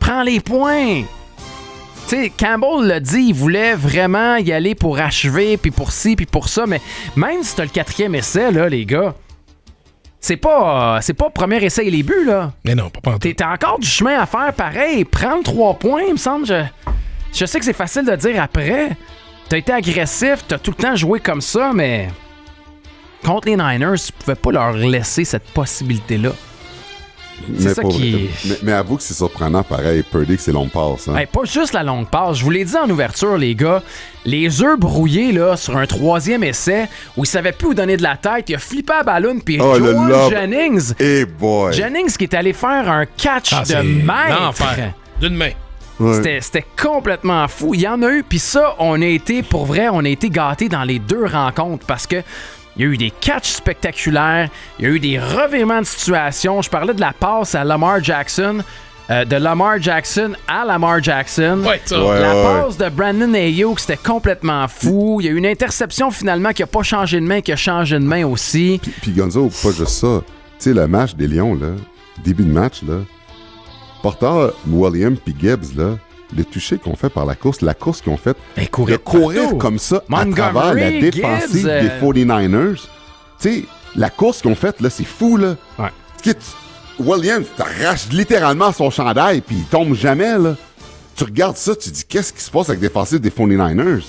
Prends 0.00 0.22
les 0.22 0.40
points. 0.40 1.02
Tu 2.08 2.16
sais, 2.16 2.30
Campbell 2.30 2.86
l'a 2.86 3.00
dit, 3.00 3.26
il 3.28 3.34
voulait 3.34 3.74
vraiment 3.74 4.36
y 4.36 4.50
aller 4.50 4.74
pour 4.74 4.98
achever, 4.98 5.58
puis 5.58 5.70
pour 5.70 5.92
ci, 5.92 6.16
puis 6.16 6.24
pour 6.24 6.48
ça, 6.48 6.64
mais 6.66 6.80
même 7.16 7.42
si 7.42 7.54
t'as 7.54 7.64
le 7.64 7.68
quatrième 7.68 8.14
essai, 8.14 8.50
là, 8.50 8.66
les 8.66 8.86
gars, 8.86 9.14
c'est 10.18 10.38
pas, 10.38 10.96
euh, 10.96 10.98
c'est 11.02 11.12
pas 11.12 11.28
premier 11.28 11.62
essai 11.62 11.86
et 11.86 11.90
les 11.90 12.02
buts, 12.02 12.24
là. 12.24 12.52
Mais 12.64 12.74
non, 12.74 12.88
pas 12.88 13.00
pantoute. 13.02 13.20
T'es 13.20 13.34
t'as 13.34 13.52
encore 13.52 13.78
du 13.78 13.86
chemin 13.86 14.18
à 14.18 14.24
faire 14.24 14.54
pareil. 14.54 15.04
Prends 15.04 15.36
le 15.36 15.42
3 15.42 15.74
points, 15.74 16.02
il 16.06 16.12
me 16.14 16.18
semble. 16.18 16.46
Je, 16.46 16.62
je 17.34 17.44
sais 17.44 17.58
que 17.58 17.64
c'est 17.66 17.74
facile 17.74 18.06
de 18.06 18.16
dire 18.16 18.42
après. 18.42 18.96
T'as 19.50 19.58
été 19.58 19.72
agressif, 19.72 20.44
t'as 20.48 20.58
tout 20.58 20.70
le 20.76 20.82
temps 20.82 20.96
joué 20.96 21.20
comme 21.20 21.42
ça, 21.42 21.72
mais 21.74 22.08
contre 23.22 23.48
les 23.48 23.56
Niners, 23.56 23.98
tu 23.98 24.12
pouvais 24.12 24.34
pas 24.34 24.52
leur 24.52 24.72
laisser 24.72 25.24
cette 25.24 25.50
possibilité-là. 25.50 26.30
Mais, 27.48 27.74
ça 27.74 27.80
pour- 27.82 27.90
qui- 27.92 28.28
mais, 28.46 28.54
mais 28.62 28.72
avoue 28.72 28.96
que 28.96 29.02
c'est 29.02 29.14
surprenant, 29.14 29.62
pareil, 29.62 30.02
Purdy, 30.02 30.36
que 30.36 30.42
c'est 30.42 30.52
long 30.52 30.68
passe. 30.68 31.08
Hein? 31.08 31.16
Hey, 31.16 31.26
pas 31.26 31.44
juste 31.44 31.72
la 31.72 31.82
longue 31.82 32.08
passe. 32.08 32.38
Je 32.38 32.44
vous 32.44 32.50
l'ai 32.50 32.64
dit 32.64 32.76
en 32.76 32.88
ouverture, 32.90 33.36
les 33.36 33.54
gars. 33.54 33.82
Les 34.24 34.62
œufs 34.62 34.78
brouillés 34.78 35.32
là, 35.32 35.56
sur 35.56 35.76
un 35.76 35.86
troisième 35.86 36.44
essai 36.44 36.86
où 37.16 37.24
il 37.24 37.26
savait 37.26 37.52
plus 37.52 37.68
où 37.68 37.74
donner 37.74 37.96
de 37.96 38.02
la 38.02 38.16
tête. 38.16 38.48
Il 38.48 38.54
a 38.56 38.58
flippé 38.58 38.92
à 38.92 39.02
ballon 39.02 39.38
puis 39.42 39.58
Oh, 39.60 39.74
Joel. 39.78 40.30
Jennings. 40.30 40.92
Eh 40.98 41.24
boy! 41.24 41.72
Jennings 41.72 42.14
qui 42.16 42.24
est 42.24 42.34
allé 42.34 42.52
faire 42.52 42.90
un 42.90 43.06
catch 43.06 43.52
Ah, 43.52 43.62
de 43.64 44.06
l'enfer. 44.06 44.92
D'une 45.20 45.34
main. 45.34 45.50
Ouais. 46.00 46.40
C'était 46.40 46.64
complètement 46.80 47.48
fou. 47.48 47.74
Il 47.74 47.80
y 47.80 47.88
en 47.88 48.00
a 48.04 48.10
eu, 48.10 48.22
puis 48.22 48.38
ça, 48.38 48.76
on 48.78 49.02
a 49.02 49.06
été, 49.06 49.42
pour 49.42 49.66
vrai, 49.66 49.88
on 49.90 50.04
a 50.04 50.08
été 50.08 50.30
gâtés 50.30 50.68
dans 50.68 50.84
les 50.84 51.00
deux 51.00 51.24
rencontres 51.26 51.84
parce 51.86 52.06
que 52.06 52.22
il 52.78 52.84
y 52.84 52.88
a 52.88 52.92
eu 52.92 52.96
des 52.96 53.10
catchs 53.10 53.50
spectaculaires, 53.50 54.48
il 54.78 54.84
y 54.84 54.88
a 54.88 54.90
eu 54.90 55.00
des 55.00 55.18
revirements 55.18 55.80
de 55.80 55.86
situation. 55.86 56.62
Je 56.62 56.70
parlais 56.70 56.94
de 56.94 57.00
la 57.00 57.12
passe 57.12 57.54
à 57.54 57.64
Lamar 57.64 58.02
Jackson, 58.02 58.58
euh, 59.10 59.24
de 59.24 59.36
Lamar 59.36 59.80
Jackson 59.80 60.34
à 60.46 60.64
Lamar 60.64 61.02
Jackson. 61.02 61.62
Ouais, 61.66 61.80
ça. 61.84 62.00
Ouais. 62.00 62.20
La 62.20 62.32
passe 62.34 62.78
de 62.78 62.88
Brandon 62.88 63.34
Ayuk, 63.34 63.80
c'était 63.80 63.96
complètement 63.96 64.68
fou. 64.68 65.18
Il 65.20 65.26
y 65.26 65.28
a 65.28 65.32
eu 65.32 65.36
une 65.36 65.46
interception 65.46 66.10
finalement 66.10 66.52
qui 66.52 66.62
a 66.62 66.66
pas 66.66 66.82
changé 66.82 67.18
de 67.18 67.26
main, 67.26 67.40
qui 67.40 67.50
a 67.50 67.56
changé 67.56 67.98
de 67.98 68.04
main 68.04 68.24
aussi. 68.24 68.78
Puis, 68.80 68.92
puis 69.02 69.10
Gonzo, 69.12 69.48
pas 69.48 69.72
juste 69.72 69.88
ça. 69.88 70.22
Tu 70.26 70.54
sais, 70.58 70.72
le 70.72 70.86
match 70.86 71.14
des 71.14 71.26
Lions, 71.26 71.54
là, 71.54 71.68
début 72.22 72.44
de 72.44 72.52
match, 72.52 72.82
là, 72.82 73.00
Porter, 74.02 74.50
William 74.68 75.16
puis 75.16 75.34
Gibbs, 75.38 75.76
là, 75.76 75.96
le 76.36 76.44
toucher 76.44 76.78
qu'on 76.78 76.94
fait 76.96 77.08
par 77.08 77.24
la 77.26 77.34
course, 77.34 77.60
la 77.62 77.74
course 77.74 78.00
qu'ils 78.02 78.12
ont 78.12 78.16
faite, 78.18 78.36
Ben, 78.56 78.64
de 78.64 78.96
courir 78.96 79.42
partout. 79.42 79.56
comme 79.58 79.78
ça 79.78 80.02
à 80.12 80.24
travers 80.26 80.74
la 80.74 80.90
défensive 81.00 81.50
Gibbs, 81.52 81.66
euh, 81.68 81.82
des 81.82 81.88
49ers. 82.24 82.74
Tu 83.40 83.48
sais, 83.50 83.64
la 83.96 84.10
course 84.10 84.42
qu'ils 84.42 84.50
ont 84.50 84.54
faite, 84.54 84.80
là, 84.80 84.90
c'est 84.90 85.04
fou, 85.06 85.36
là. 85.36 85.56
Ouais. 85.78 85.88
Tu- 86.22 86.34
Williams 87.00 87.46
t'arrache 87.56 88.08
littéralement 88.10 88.72
son 88.72 88.90
chandail, 88.90 89.40
puis 89.40 89.56
il 89.56 89.64
tombe 89.64 89.94
jamais, 89.94 90.36
là. 90.38 90.56
Tu 91.16 91.24
regardes 91.24 91.56
ça, 91.56 91.74
tu 91.76 91.90
dis, 91.90 92.04
qu'est-ce 92.04 92.32
qui 92.32 92.42
se 92.42 92.50
passe 92.50 92.68
avec 92.68 92.80
la 92.82 92.88
défensive 92.88 93.20
des 93.20 93.30
49ers? 93.30 94.02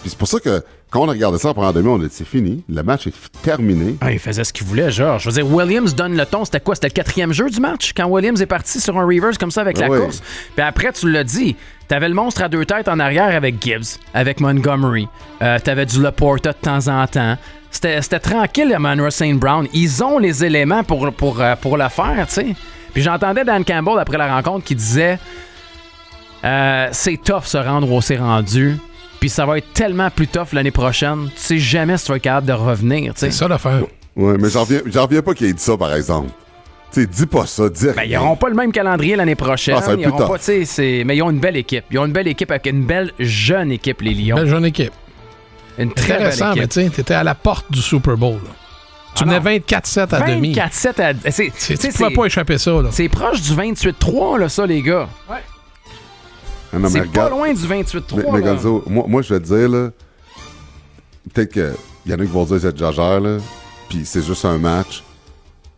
Puis 0.00 0.10
c'est 0.10 0.18
pour 0.18 0.28
ça 0.28 0.40
que, 0.40 0.62
quand 0.90 1.02
on 1.02 1.08
a 1.08 1.12
regardé 1.12 1.38
ça 1.38 1.50
en 1.50 1.54
première 1.54 1.72
demi, 1.72 1.88
on 1.88 1.96
a 1.96 2.04
dit, 2.04 2.08
c'est 2.10 2.26
fini, 2.26 2.64
le 2.68 2.82
match 2.82 3.06
est 3.06 3.14
terminé. 3.42 3.96
Ah, 4.00 4.10
il 4.12 4.18
faisait 4.18 4.44
ce 4.44 4.52
qu'il 4.52 4.66
voulait, 4.66 4.90
genre. 4.90 5.18
Je 5.18 5.28
veux 5.28 5.34
dire, 5.34 5.46
Williams 5.46 5.94
donne 5.94 6.16
le 6.16 6.24
ton. 6.26 6.44
C'était 6.44 6.60
quoi? 6.60 6.74
C'était 6.74 6.88
le 6.88 6.94
quatrième 6.94 7.32
jeu 7.32 7.50
du 7.50 7.60
match? 7.60 7.92
Quand 7.94 8.06
Williams 8.06 8.40
est 8.40 8.46
parti 8.46 8.80
sur 8.80 8.98
un 8.98 9.04
reverse 9.04 9.38
comme 9.38 9.50
ça 9.50 9.60
avec 9.60 9.78
Ah 9.78 9.88
la 9.88 9.98
course. 9.98 10.22
Puis 10.56 10.64
après, 10.64 10.92
tu 10.92 11.10
l'as 11.10 11.22
dit, 11.24 11.54
t'avais 11.86 12.08
le 12.08 12.14
monstre 12.14 12.42
à 12.42 12.48
deux 12.48 12.64
têtes 12.64 12.88
en 12.88 12.98
arrière 12.98 13.34
avec 13.36 13.62
Gibbs, 13.62 13.98
avec 14.14 14.40
Montgomery. 14.40 15.06
Euh, 15.42 15.58
t'avais 15.62 15.86
du 15.86 16.02
Laporta 16.02 16.52
de 16.52 16.58
temps 16.58 16.88
en 16.88 17.06
temps. 17.06 17.36
C'était 17.70 18.02
c'était 18.02 18.18
tranquille, 18.18 18.72
Emmanuel 18.72 19.12
St. 19.12 19.34
Brown. 19.34 19.68
Ils 19.72 20.02
ont 20.02 20.18
les 20.18 20.44
éléments 20.44 20.82
pour, 20.82 21.12
pour, 21.12 21.40
euh, 21.40 21.54
pour 21.54 21.76
le 21.76 21.88
faire, 21.88 22.26
tu 22.26 22.34
sais. 22.34 22.56
Puis 22.92 23.02
j'entendais 23.02 23.44
Dan 23.44 23.64
Campbell 23.64 23.98
après 24.00 24.18
la 24.18 24.34
rencontre 24.34 24.64
qui 24.64 24.74
disait 24.74 25.18
euh, 26.44 26.88
c'est 26.92 27.18
tough 27.22 27.44
se 27.44 27.58
rendre 27.58 27.90
où 27.92 28.00
c'est 28.00 28.16
rendu. 28.16 28.76
Puis 29.20 29.28
ça 29.28 29.44
va 29.46 29.58
être 29.58 29.72
tellement 29.74 30.10
plus 30.10 30.26
tough 30.28 30.52
l'année 30.52 30.70
prochaine. 30.70 31.28
Tu 31.36 31.40
sais 31.42 31.58
jamais 31.58 31.96
si 31.98 32.06
tu 32.06 32.10
vas 32.12 32.16
être 32.16 32.22
capable 32.22 32.46
de 32.46 32.52
revenir, 32.54 33.12
tu. 33.14 33.20
C'est 33.20 33.30
ça 33.30 33.46
l'affaire. 33.48 33.82
Ouais, 34.16 34.36
mais 34.38 34.48
j'en 34.50 34.62
reviens, 34.62 34.80
j'en 34.86 35.02
reviens 35.02 35.22
pas 35.22 35.34
qu'il 35.34 35.46
ait 35.46 35.52
dit 35.52 35.62
ça, 35.62 35.76
par 35.76 35.94
exemple. 35.94 36.30
Tu 36.92 37.02
sais, 37.02 37.06
dis 37.06 37.26
pas 37.26 37.46
ça, 37.46 37.68
dis 37.68 37.86
Ben, 37.94 38.02
ils 38.04 38.14
n'auront 38.14 38.34
pas 38.34 38.48
le 38.48 38.56
même 38.56 38.72
calendrier 38.72 39.14
l'année 39.14 39.36
prochaine. 39.36 39.76
Ah, 39.78 39.92
Ils 39.96 40.08
pas, 40.10 40.38
tu 40.38 40.44
sais, 40.44 40.64
c'est- 40.64 41.04
mais 41.06 41.16
ils 41.16 41.22
ont 41.22 41.30
une 41.30 41.38
belle 41.38 41.56
équipe. 41.56 41.84
Ils 41.90 41.98
ont 42.00 42.06
une 42.06 42.12
belle 42.12 42.26
équipe 42.26 42.50
avec 42.50 42.66
une 42.66 42.84
belle 42.84 43.12
jeune 43.20 43.70
équipe, 43.70 44.00
les 44.00 44.12
Lions. 44.14 44.34
Belle 44.36 44.48
jeune 44.48 44.64
équipe. 44.64 44.92
Une 45.78 45.92
très 45.92 46.08
belle 46.14 46.16
Intéressant, 46.16 46.50
mais 46.54 46.56
équipe. 46.62 46.70
tu 46.70 46.82
sais, 46.82 46.90
t'étais 46.90 47.14
à 47.14 47.22
la 47.22 47.34
porte 47.36 47.70
du 47.70 47.80
Super 47.80 48.16
Bowl. 48.16 48.34
là. 48.42 48.50
Tu 49.14 49.22
Ah 49.22 49.26
menais 49.26 49.38
non. 49.38 49.44
24-7 49.44 50.12
à 50.14 50.20
demi. 50.22 50.52
24-7 50.54 51.00
à... 51.00 51.12
c'est- 51.30 51.30
C'est- 51.30 51.50
tu 51.50 51.76
sais, 51.76 51.88
Tu 51.88 51.94
pouvais 51.94 52.14
pas 52.14 52.24
échapper 52.26 52.58
ça, 52.58 52.70
là. 52.72 52.88
C'est 52.90 53.08
proche 53.08 53.40
du 53.42 53.54
28-3, 53.54 54.38
là, 54.38 54.48
ça, 54.48 54.66
les 54.66 54.82
gars. 54.82 55.08
Ah 55.28 55.38
non, 56.72 56.80
mais 56.80 56.88
C'est 56.90 56.98
pas 57.00 57.08
regarde- 57.24 57.30
loin 57.32 57.52
du 57.52 57.66
28-3. 57.66 58.32
Mais. 58.32 58.40
Gonzo, 58.42 58.84
moi, 58.86 59.04
moi, 59.08 59.22
je 59.22 59.34
vais 59.34 59.40
te 59.40 59.46
dire, 59.46 59.68
là, 59.68 59.90
peut-être 61.32 61.52
qu'il 61.52 61.72
y 62.06 62.14
en 62.14 62.18
a 62.18 62.24
qui 62.24 62.30
vont 62.30 62.44
dire 62.44 62.56
que 62.56 62.62
c'est 62.62 62.68
exagère, 62.68 63.20
là, 63.20 63.38
puis 63.88 64.02
c'est 64.04 64.24
juste 64.24 64.44
un 64.44 64.58
match, 64.58 65.02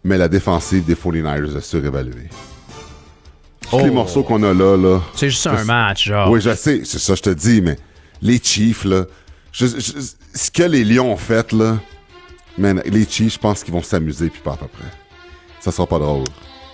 mais 0.05 0.19
la 0.19 0.29
défensive 0.29 0.85
des 0.85 0.95
49ers 0.95 1.57
est 1.57 1.61
surévaluée. 1.61 2.29
Tous 3.71 3.79
les 3.79 3.89
Oh. 3.91 3.95
morceaux 3.95 4.23
qu'on 4.23 4.43
a 4.43 4.53
là, 4.53 4.77
là. 4.77 5.01
C'est 5.15 5.31
juste 5.31 5.47
un 5.47 5.65
match, 5.65 6.09
genre. 6.09 6.29
Oui, 6.31 6.41
je 6.41 6.55
sais, 6.55 6.83
c'est 6.85 6.99
ça, 6.99 7.15
je 7.15 7.23
te 7.23 7.31
dis, 7.31 7.63
mais 7.63 7.79
les 8.21 8.39
Chiefs, 8.43 8.85
là, 8.85 9.05
je- 9.51 9.67
je- 9.67 9.93
ce 10.35 10.51
que 10.51 10.63
les 10.65 10.85
Lions 10.85 11.13
ont 11.13 11.17
fait, 11.17 11.53
là, 11.53 11.79
man, 12.59 12.83
les 12.85 13.07
Chiefs, 13.09 13.35
je 13.35 13.39
pense 13.39 13.63
qu'ils 13.65 13.73
vont 13.73 13.83
s'amuser, 13.83 14.29
puis 14.29 14.41
pas 14.43 14.53
à 14.53 14.57
peu 14.57 14.67
près. 14.69 14.85
Ça 15.61 15.73
sera 15.73 15.87
pas 15.87 15.99
drôle. 15.99 16.25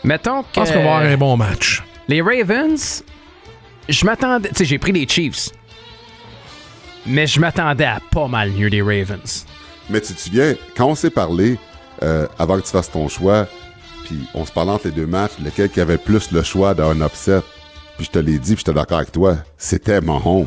Mettons 0.03 0.43
que 0.43 0.49
Je 0.55 0.61
pense 0.61 0.69
qu'on 0.71 0.83
va 0.83 0.97
avoir 0.97 1.01
un 1.03 1.17
bon 1.17 1.37
match. 1.37 1.85
les 2.09 2.21
Ravens, 2.23 3.05
je 3.89 4.05
m'attendais... 4.05 4.49
Tu 4.51 4.57
sais, 4.57 4.65
j'ai 4.65 4.79
pris 4.79 4.93
les 4.93 5.07
Chiefs. 5.09 5.51
Mais 7.07 7.27
je 7.27 7.41
m'attendais 7.41 7.85
à 7.85 8.01
pas 8.11 8.29
mal 8.29 8.51
mieux 8.53 8.71
des 8.71 8.83
Ravens. 8.83 9.47
Mais 9.89 10.01
tu 10.01 10.13
te 10.15 10.21
souviens, 10.21 10.55
quand 10.77 10.87
on 10.89 10.95
s'est 10.95 11.11
parlé, 11.11 11.57
euh, 12.03 12.27
avant 12.39 12.59
que 12.59 12.65
tu 12.65 12.71
fasses 12.71 12.91
ton 12.91 13.09
choix, 13.09 13.47
puis 14.05 14.19
on 14.35 14.45
se 14.45 14.53
parlait 14.53 14.73
entre 14.73 14.87
les 14.89 14.93
deux 14.93 15.07
matchs, 15.07 15.33
lequel 15.43 15.71
qui 15.71 15.81
avait 15.81 15.97
plus 15.99 16.31
le 16.33 16.43
choix 16.43 16.75
d'un 16.75 17.01
upset, 17.05 17.41
puis 17.97 18.05
je 18.07 18.11
te 18.11 18.19
l'ai 18.19 18.39
dit, 18.39 18.55
puis 18.55 18.65
j'étais 18.67 18.75
d'accord 18.79 18.99
avec 18.99 19.13
toi, 19.13 19.37
c'était 19.57 20.01
Mahomes 20.01 20.47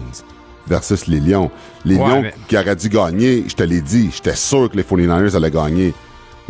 versus 0.68 1.08
les 1.08 1.20
Lions. 1.20 1.50
Les 1.84 1.96
Ouais, 1.96 2.08
Lions 2.08 2.22
mais- 2.22 2.34
qui 2.48 2.56
auraient 2.58 2.76
dû 2.76 2.90
gagner, 2.90 3.44
je 3.48 3.56
te 3.56 3.64
l'ai 3.64 3.82
dit, 3.82 4.10
j'étais 4.14 4.36
sûr 4.36 4.70
que 4.70 4.78
les 4.78 4.84
49ers 4.84 5.36
allaient 5.36 5.50
gagner. 5.52 5.94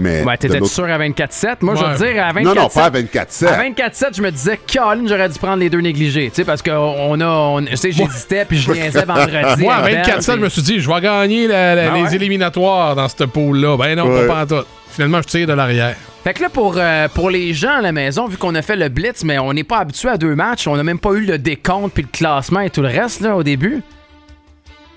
Mais 0.02 0.24
Ouais, 0.24 0.38
t'étais 0.38 0.64
sûr 0.66 0.86
à 0.86 0.98
24-7? 0.98 1.58
Moi, 1.62 1.76
je 1.76 1.82
te 1.84 1.98
dire, 2.14 2.24
à 2.24 2.32
24-7... 2.34 2.44
Non, 2.44 2.56
non, 2.56 2.70
pas 2.70 2.86
à 2.86 2.90
24-7. 2.90 3.46
À 3.48 3.64
24-7, 3.64 4.16
je 4.18 4.22
me 4.22 4.32
disais, 4.32 4.60
Colin, 4.72 5.04
j'aurais 5.08 5.30
dû 5.30 5.40
prendre 5.40 5.58
les 5.58 5.70
deux 5.70 5.80
négligés. 5.82 6.30
Tu 6.30 6.36
sais, 6.38 6.44
parce 6.46 6.62
que 6.62 6.72
on 6.72 7.20
a. 7.22 7.26
on- 7.28 7.64
Tu 7.66 7.78
sais, 7.78 7.92
j'hésitais, 7.92 8.46
puis 8.46 8.58
je 8.58 8.72
niaisais 8.72 9.06
vendredi. 9.06 9.62
Moi, 9.64 9.74
à 9.74 9.78
avec 9.78 9.94
Ben, 9.96 10.04
24 10.04 10.36
je 10.36 10.40
me 10.42 10.50
suis 10.50 10.62
dit, 10.62 10.80
je 10.80 10.90
vais 10.90 11.02
gagner 11.02 11.48
la- 11.48 11.76
la- 11.76 11.92
Ah 11.92 11.96
les 11.96 12.04
ouais? 12.04 12.16
éliminatoires 12.16 12.96
dans 12.96 13.08
cette 13.08 13.26
pool-là. 13.28 13.78
Ben 13.78 13.96
non, 13.96 14.06
Ouais. 14.08 14.28
pas 14.28 14.46
pantoute. 14.46 14.68
Finalement, 14.92 15.20
je 15.22 15.28
tire 15.28 15.48
de 15.48 15.54
l'arrière. 15.54 15.96
Fait 16.24 16.34
que 16.34 16.42
là, 16.44 16.50
pour, 16.50 16.76
euh, 16.78 17.08
pour 17.08 17.30
les 17.30 17.54
gens 17.54 17.78
à 17.78 17.82
la 17.82 17.92
maison, 17.92 18.28
vu 18.28 18.38
qu'on 18.38 18.54
a 18.56 18.62
fait 18.62 18.76
le 18.76 18.90
blitz, 18.90 19.24
mais 19.24 19.40
on 19.40 19.54
n'est 19.54 19.64
pas 19.64 19.78
habitué 19.80 20.10
à 20.10 20.18
deux 20.18 20.36
matchs, 20.36 20.68
on 20.68 20.76
n'a 20.76 20.84
même 20.84 21.00
pas 21.00 21.12
eu 21.14 21.22
le 21.26 21.38
décompte 21.38 21.94
puis 21.94 22.04
le 22.04 22.10
classement 22.12 22.60
et 22.60 22.70
tout 22.70 22.82
le 22.82 22.90
reste 22.90 23.22
là, 23.22 23.36
au 23.36 23.42
début. 23.44 23.82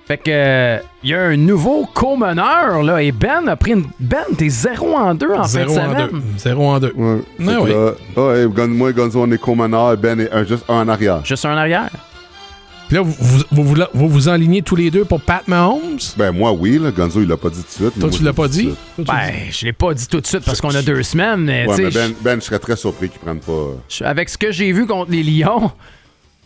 Fait 0.06 0.18
que 0.18 0.80
il 1.02 1.10
y 1.10 1.14
a 1.14 1.22
un 1.22 1.36
nouveau 1.36 1.86
co-meneur 1.94 2.82
là 2.82 3.02
et 3.02 3.10
Ben 3.10 3.48
a 3.48 3.56
pris 3.56 3.72
une 3.72 3.86
Ben 3.98 4.24
t'es 4.36 4.50
0 4.50 4.94
en 4.94 5.14
2 5.14 5.30
en 5.32 5.44
fin 5.44 5.64
de 5.64 5.68
0 5.68 5.78
en 5.80 5.88
2. 5.88 5.94
semaine. 5.94 6.22
0 6.36 6.62
en 6.68 6.78
2. 6.80 6.92
Ouais. 6.94 7.18
Ah 7.40 7.42
Fait 7.42 8.44
oui. 8.44 8.68
moi 8.68 8.90
et 8.90 8.92
Gonzo, 8.92 9.22
on 9.22 9.30
est 9.30 9.38
co-meneur, 9.38 9.96
Ben 9.96 10.20
est 10.20 10.30
un, 10.30 10.44
juste 10.44 10.64
un 10.68 10.74
en 10.74 10.88
arrière. 10.88 11.24
Juste 11.24 11.46
un 11.46 11.56
arrière. 11.56 11.88
Puis 12.88 12.96
là, 12.96 13.02
vous 13.02 13.14
vous, 13.18 13.42
vous, 13.50 13.62
vous, 13.64 13.74
vous 13.94 14.08
vous 14.10 14.28
enlignez 14.28 14.60
tous 14.60 14.76
les 14.76 14.90
deux 14.90 15.06
pour 15.06 15.18
Pat 15.22 15.48
Mahomes? 15.48 15.96
Ben, 16.18 16.32
moi, 16.32 16.52
oui, 16.52 16.78
là, 16.78 16.90
Gonzo, 16.90 17.22
il 17.22 17.28
l'a 17.28 17.38
pas 17.38 17.48
dit 17.48 17.62
tout 17.62 17.82
de 17.84 17.88
suite. 17.88 17.98
Toi, 17.98 18.10
moi, 18.10 18.18
tu 18.18 18.22
l'as 18.22 18.32
pas 18.34 18.46
dit? 18.46 18.74
Toi, 18.96 19.04
Ben, 19.08 19.30
dis- 19.46 19.52
je 19.58 19.64
l'ai 19.64 19.72
pas 19.72 19.94
dit 19.94 20.06
tout 20.06 20.20
de 20.20 20.26
suite 20.26 20.44
parce 20.44 20.60
qu'on 20.60 20.74
a 20.74 20.82
deux 20.82 21.02
semaines, 21.02 21.40
mais 21.44 21.66
Ouais, 21.66 21.76
tu 21.76 21.82
mais 21.84 21.90
sais, 21.90 21.98
ben, 22.08 22.14
ben, 22.20 22.40
je 22.40 22.44
serais 22.44 22.58
très 22.58 22.76
surpris 22.76 23.08
qu'il 23.08 23.20
prenne 23.20 23.38
pas. 23.40 23.70
avec 24.06 24.28
ce 24.28 24.36
que 24.36 24.52
j'ai 24.52 24.70
vu 24.72 24.86
contre 24.86 25.10
les 25.12 25.22
Lions, 25.22 25.70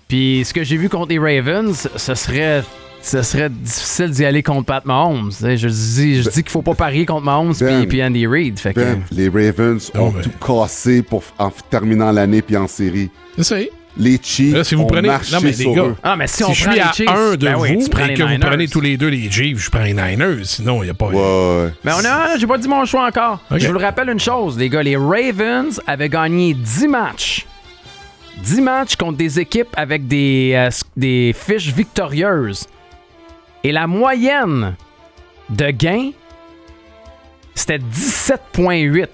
puis 0.06 0.44
ce 0.44 0.54
que 0.54 0.62
j'ai 0.62 0.76
vu 0.76 0.88
contre 0.88 1.08
les 1.08 1.18
Ravens, 1.18 1.88
ce 1.96 2.14
serait 2.14 2.62
ce 3.08 3.22
serait 3.22 3.48
difficile 3.50 4.10
d'y 4.10 4.24
aller 4.24 4.42
contre 4.42 4.66
Pat 4.66 4.84
Mahomes. 4.84 5.30
Je 5.40 5.66
dis, 5.68 6.22
je 6.22 6.28
dis 6.30 6.42
qu'il 6.42 6.50
faut 6.50 6.62
pas 6.62 6.74
parier 6.74 7.06
contre 7.06 7.24
Mahomes 7.24 7.54
Ben, 7.58 7.78
puis, 7.80 7.86
puis 7.88 8.04
Andy 8.04 8.26
Reid. 8.26 8.58
Fait 8.58 8.74
que, 8.74 8.80
Ben, 8.80 9.02
les 9.10 9.28
Ravens 9.28 9.90
Non, 9.94 10.06
ont 10.08 10.12
tout 10.12 10.30
cassé 10.44 11.02
pour, 11.02 11.22
en 11.38 11.50
terminant 11.70 12.12
l'année 12.12 12.42
puis 12.42 12.56
en 12.56 12.66
série. 12.68 13.10
Les 14.00 14.18
Chiefs 14.22 14.54
Là, 14.54 14.62
si 14.62 14.76
vous 14.76 14.82
ont 14.82 14.86
prenez- 14.86 15.08
marché 15.08 15.34
non, 15.34 15.40
mais 15.42 15.48
les 15.50 15.56
sur 15.56 15.74
gars, 15.74 15.82
eux. 15.82 15.96
Ah, 16.04 16.14
mais 16.14 16.28
si, 16.28 16.36
Si 16.36 16.44
on 16.44 16.52
je 16.52 16.62
prend 16.62 16.70
suis 16.72 16.80
les 16.80 16.86
à 16.86 16.92
Chiefs, 16.92 17.08
un 17.08 17.32
de 17.32 17.36
ben 17.46 17.54
vous 17.56 17.62
oui, 17.62 17.70
et 17.70 18.14
que 18.14 18.22
vous 18.22 18.38
prenez 18.38 18.68
tous 18.68 18.80
les 18.80 18.96
deux 18.96 19.08
les 19.08 19.28
Chiefs, 19.28 19.58
je 19.58 19.70
prends 19.70 19.82
les 19.82 19.92
Niners. 19.94 20.44
Sinon, 20.44 20.82
il 20.82 20.86
n'y 20.86 20.90
a 20.90 20.94
pas... 20.94 21.06
Ouais. 21.08 21.70
Mais 21.84 21.90
on 22.00 22.04
a, 22.04 22.36
j'ai 22.38 22.46
pas 22.46 22.58
dit 22.58 22.68
mon 22.68 22.84
choix 22.84 23.06
encore. 23.08 23.40
Je 23.50 23.66
vous 23.66 23.72
le 23.72 23.80
rappelle 23.80 24.08
une 24.10 24.20
chose, 24.20 24.56
les 24.56 24.68
gars, 24.68 24.82
les 24.84 24.96
Ravens 24.96 25.80
avaient 25.86 26.08
gagné 26.08 26.54
10 26.54 26.86
matchs. 26.86 27.46
10 28.44 28.60
matchs 28.60 28.94
contre 28.94 29.16
des 29.16 29.40
équipes 29.40 29.70
avec 29.74 30.06
des, 30.06 30.52
euh, 30.54 30.70
des 30.96 31.34
fiches 31.36 31.72
victorieuses. 31.72 32.66
Et 33.68 33.72
la 33.72 33.87
moyenne 33.87 34.76
de 35.50 35.70
gains, 35.70 36.12
c'était 37.54 37.76
17,8. 37.76 39.06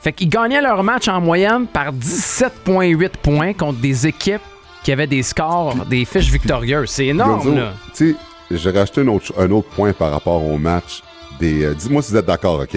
Fait 0.00 0.12
qu'ils 0.12 0.28
gagnaient 0.28 0.60
leur 0.60 0.82
match 0.82 1.06
en 1.06 1.20
moyenne 1.20 1.68
par 1.68 1.92
17,8 1.92 3.10
points 3.22 3.52
contre 3.52 3.78
des 3.78 4.08
équipes 4.08 4.42
qui 4.82 4.90
avaient 4.90 5.06
des 5.06 5.22
scores, 5.22 5.76
des 5.86 6.04
fiches 6.04 6.32
victorieuses. 6.32 6.90
C'est 6.90 7.06
énorme, 7.06 7.54
là. 7.54 7.74
tu 7.94 8.16
sais, 8.50 8.56
j'ai 8.56 8.70
rajouté 8.72 9.02
un 9.02 9.06
autre, 9.06 9.32
un 9.38 9.48
autre 9.52 9.68
point 9.68 9.92
par 9.92 10.10
rapport 10.10 10.44
au 10.44 10.58
match 10.58 11.04
des. 11.38 11.62
euh, 11.62 11.74
Dis-moi 11.74 12.02
si 12.02 12.10
vous 12.10 12.16
êtes 12.18 12.26
d'accord, 12.26 12.58
OK? 12.58 12.76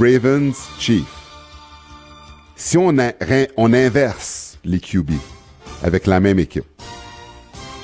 Ravens, 0.00 0.56
Chiefs. 0.78 1.04
Si 2.56 2.78
on, 2.78 2.98
a- 2.98 3.12
on 3.58 3.74
inverse 3.74 4.56
les 4.64 4.80
QB 4.80 5.10
avec 5.82 6.06
la 6.06 6.18
même 6.18 6.38
équipe, 6.38 6.64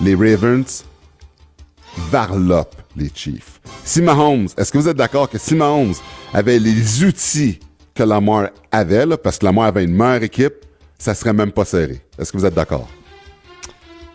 les 0.01 0.15
Ravens 0.15 0.85
varlopent 2.11 2.77
les 2.97 3.11
Chiefs. 3.15 3.61
Si 3.85 4.01
Mahomes, 4.03 4.49
est-ce 4.57 4.71
que 4.73 4.79
vous 4.79 4.89
êtes 4.89 4.97
d'accord 4.97 5.29
que 5.29 5.39
si 5.39 5.55
Mahomes 5.55 5.95
avait 6.33 6.59
les 6.59 7.05
outils 7.05 7.59
que 7.95 8.03
Lamar 8.03 8.49
avait, 8.73 9.07
là, 9.07 9.17
parce 9.17 9.39
que 9.39 9.45
Lamar 9.45 9.67
avait 9.67 9.85
une 9.85 9.95
meilleure 9.95 10.23
équipe, 10.25 10.55
ça 10.99 11.15
serait 11.15 11.33
même 11.33 11.53
pas 11.53 11.65
serré. 11.65 12.01
Est-ce 12.19 12.33
que 12.33 12.39
vous 12.39 12.47
êtes 12.47 12.55
d'accord? 12.55 12.89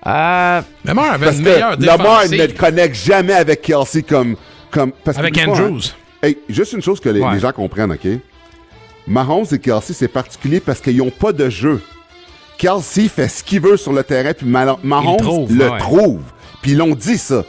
Euh, 0.08 0.62
Lamar 0.86 1.14
avait 1.14 1.26
Parce 1.26 1.38
une 1.38 1.44
que 1.44 1.50
meilleure 1.50 1.76
Lamar 1.80 2.24
ne 2.26 2.48
connecte 2.58 2.96
jamais 2.96 3.34
avec 3.34 3.62
Kelsey 3.62 4.02
comme. 4.04 4.36
comme 4.72 4.92
parce 5.04 5.18
que 5.18 5.22
avec 5.22 5.40
fois, 5.44 5.54
Andrews. 5.54 5.82
hein, 6.24 6.28
hey, 6.28 6.38
juste 6.48 6.74
une 6.74 6.82
chose 6.82 7.00
que 7.00 7.10
les, 7.10 7.20
Ouais. 7.22 7.34
les 7.34 7.40
gens 7.40 7.52
comprennent, 7.52 7.92
OK? 7.92 8.08
Mahomes 9.08 9.46
et 9.52 9.60
Kelsey, 9.60 9.94
c'est 9.94 10.08
particulier 10.08 10.60
parce 10.62 10.80
qu'ils 10.80 10.98
n'ont 10.98 11.10
pas 11.10 11.34
de 11.34 11.50
jeu. 11.50 11.82
Kelsey 12.58 13.08
fait 13.08 13.28
ce 13.28 13.44
qu'il 13.44 13.62
veut 13.62 13.78
sur 13.78 13.92
le 13.94 14.04
terrain, 14.04 14.34
puis 14.34 14.46
Mahomes 14.46 15.18
trouve, 15.18 15.54
le 15.56 15.70
ouais. 15.70 15.78
trouve. 15.80 16.22
Puis 16.62 16.72
ils 16.72 16.78
l'ont 16.78 16.96
dit 16.96 17.18
ça. 17.18 17.44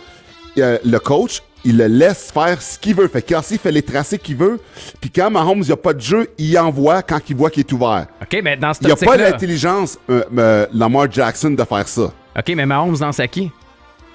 Euh, 0.61 0.79
le 0.85 0.99
coach, 0.99 1.43
il 1.65 1.77
le 1.77 1.87
laisse 1.87 2.31
faire 2.33 2.61
ce 2.63 2.79
qu'il 2.79 2.95
veut. 2.95 3.09
Fait 3.09 3.23
que 3.23 3.29
Kelsey 3.29 3.59
fait 3.59 3.71
les 3.73 3.83
tracés 3.83 4.19
qu'il 4.19 4.37
veut. 4.37 4.59
Puis 5.01 5.11
quand 5.11 5.31
Mahomes 5.31 5.65
n'a 5.69 5.77
pas 5.77 5.93
de 5.93 6.01
jeu, 6.01 6.29
il 6.39 6.59
envoie 6.59 7.03
quand 7.03 7.21
il 7.29 7.37
voit 7.37 7.51
qu'il 7.51 7.61
est 7.61 7.73
ouvert. 7.73 8.07
OK, 8.23 8.41
mais 8.43 8.57
dans 8.57 8.73
cette 8.73 8.83
Il 8.83 8.87
n'y 8.87 8.93
a 8.93 8.97
pas 8.97 9.17
l'intelligence, 9.17 9.99
euh, 10.09 10.23
euh, 10.37 10.67
Lamar 10.73 11.11
Jackson, 11.11 11.51
de 11.51 11.65
faire 11.65 11.87
ça. 11.89 12.03
OK, 12.39 12.53
mais 12.57 12.67
Mahomes 12.67 12.97
dans 12.97 13.11
à 13.19 13.27
qui? 13.29 13.51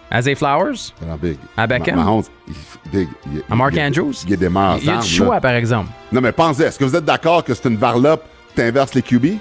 À 0.09 0.21
Zay 0.21 0.35
Flowers? 0.35 0.93
Alors, 1.03 1.17
big. 1.17 1.37
À 1.57 1.65
Beckham? 1.67 1.95
Ma- 1.95 2.03
Mahomes, 2.03 2.23
il, 2.47 2.53
big, 2.91 3.09
il- 3.33 3.43
À 3.49 3.55
Mark 3.55 3.73
il- 3.73 3.77
il- 3.79 3.81
Andrews? 3.87 4.13
Il 4.23 4.29
y 4.29 4.33
a 4.33 4.37
des 4.37 4.45
Il 4.81 4.85
y 4.85 4.89
a 4.89 4.97
du 4.97 5.07
choix, 5.07 5.41
par 5.41 5.53
exemple. 5.53 5.89
Non, 6.11 6.21
mais 6.21 6.31
pensez, 6.31 6.63
est-ce 6.63 6.77
que 6.79 6.85
vous 6.85 6.95
êtes 6.95 7.05
d'accord 7.05 7.43
que 7.43 7.53
c'est 7.53 7.67
une 7.67 7.77
varlope, 7.77 8.23
t'inverses 8.55 8.93
les 8.93 9.01
QB? 9.01 9.37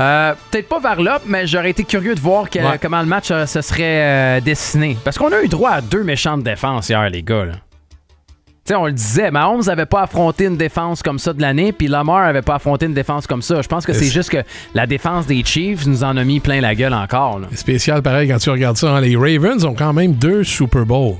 Euh, 0.00 0.34
Peut-être 0.50 0.68
pas 0.68 0.78
Varlop, 0.80 1.20
mais 1.26 1.46
j'aurais 1.46 1.70
été 1.70 1.84
curieux 1.84 2.14
de 2.14 2.20
voir 2.20 2.48
que- 2.48 2.58
Ouais. 2.58 2.78
comment 2.80 3.00
le 3.00 3.06
match 3.06 3.30
euh, 3.30 3.44
se 3.46 3.60
serait 3.60 3.82
euh, 3.84 4.40
dessiné. 4.40 4.96
Parce 5.04 5.18
qu'on 5.18 5.30
a 5.32 5.42
eu 5.42 5.48
droit 5.48 5.70
à 5.70 5.80
deux 5.80 6.02
méchantes 6.02 6.42
défenses 6.42 6.88
hier, 6.88 7.08
les 7.10 7.22
gars. 7.22 7.44
là. 7.44 7.52
Tu 8.62 8.74
sais, 8.74 8.74
on 8.76 8.86
le 8.86 8.92
disait, 8.92 9.30
Mahomes 9.30 9.68
avait 9.68 9.86
pas 9.86 10.02
affronté 10.02 10.44
une 10.44 10.56
défense 10.56 11.02
comme 11.02 11.18
ça 11.18 11.32
de 11.32 11.40
l'année, 11.40 11.72
puis 11.72 11.88
Lamar 11.88 12.24
avait 12.24 12.42
pas 12.42 12.56
affronté 12.56 12.86
une 12.86 12.94
défense 12.94 13.26
comme 13.26 13.42
ça. 13.42 13.62
Je 13.62 13.68
pense 13.68 13.84
que 13.86 13.92
c'est 13.92 14.06
juste 14.10 14.30
que 14.30 14.42
la 14.74 14.86
défense 14.86 15.26
des 15.26 15.42
Chiefs 15.44 15.86
nous 15.86 16.04
en 16.04 16.16
a 16.16 16.24
mis 16.24 16.40
plein 16.40 16.60
la 16.60 16.74
gueule 16.74 16.94
encore. 16.94 17.38
là. 17.40 17.46
C'est 17.50 17.56
spécial 17.58 18.02
pareil 18.02 18.28
quand 18.28 18.38
tu 18.38 18.50
regardes 18.50 18.76
ça. 18.76 18.90
hein. 18.90 19.00
Les 19.00 19.16
Ravens 19.16 19.64
ont 19.64 19.74
quand 19.74 19.92
même 19.92 20.12
deux 20.12 20.44
Super 20.44 20.84
Bowls. 20.86 21.16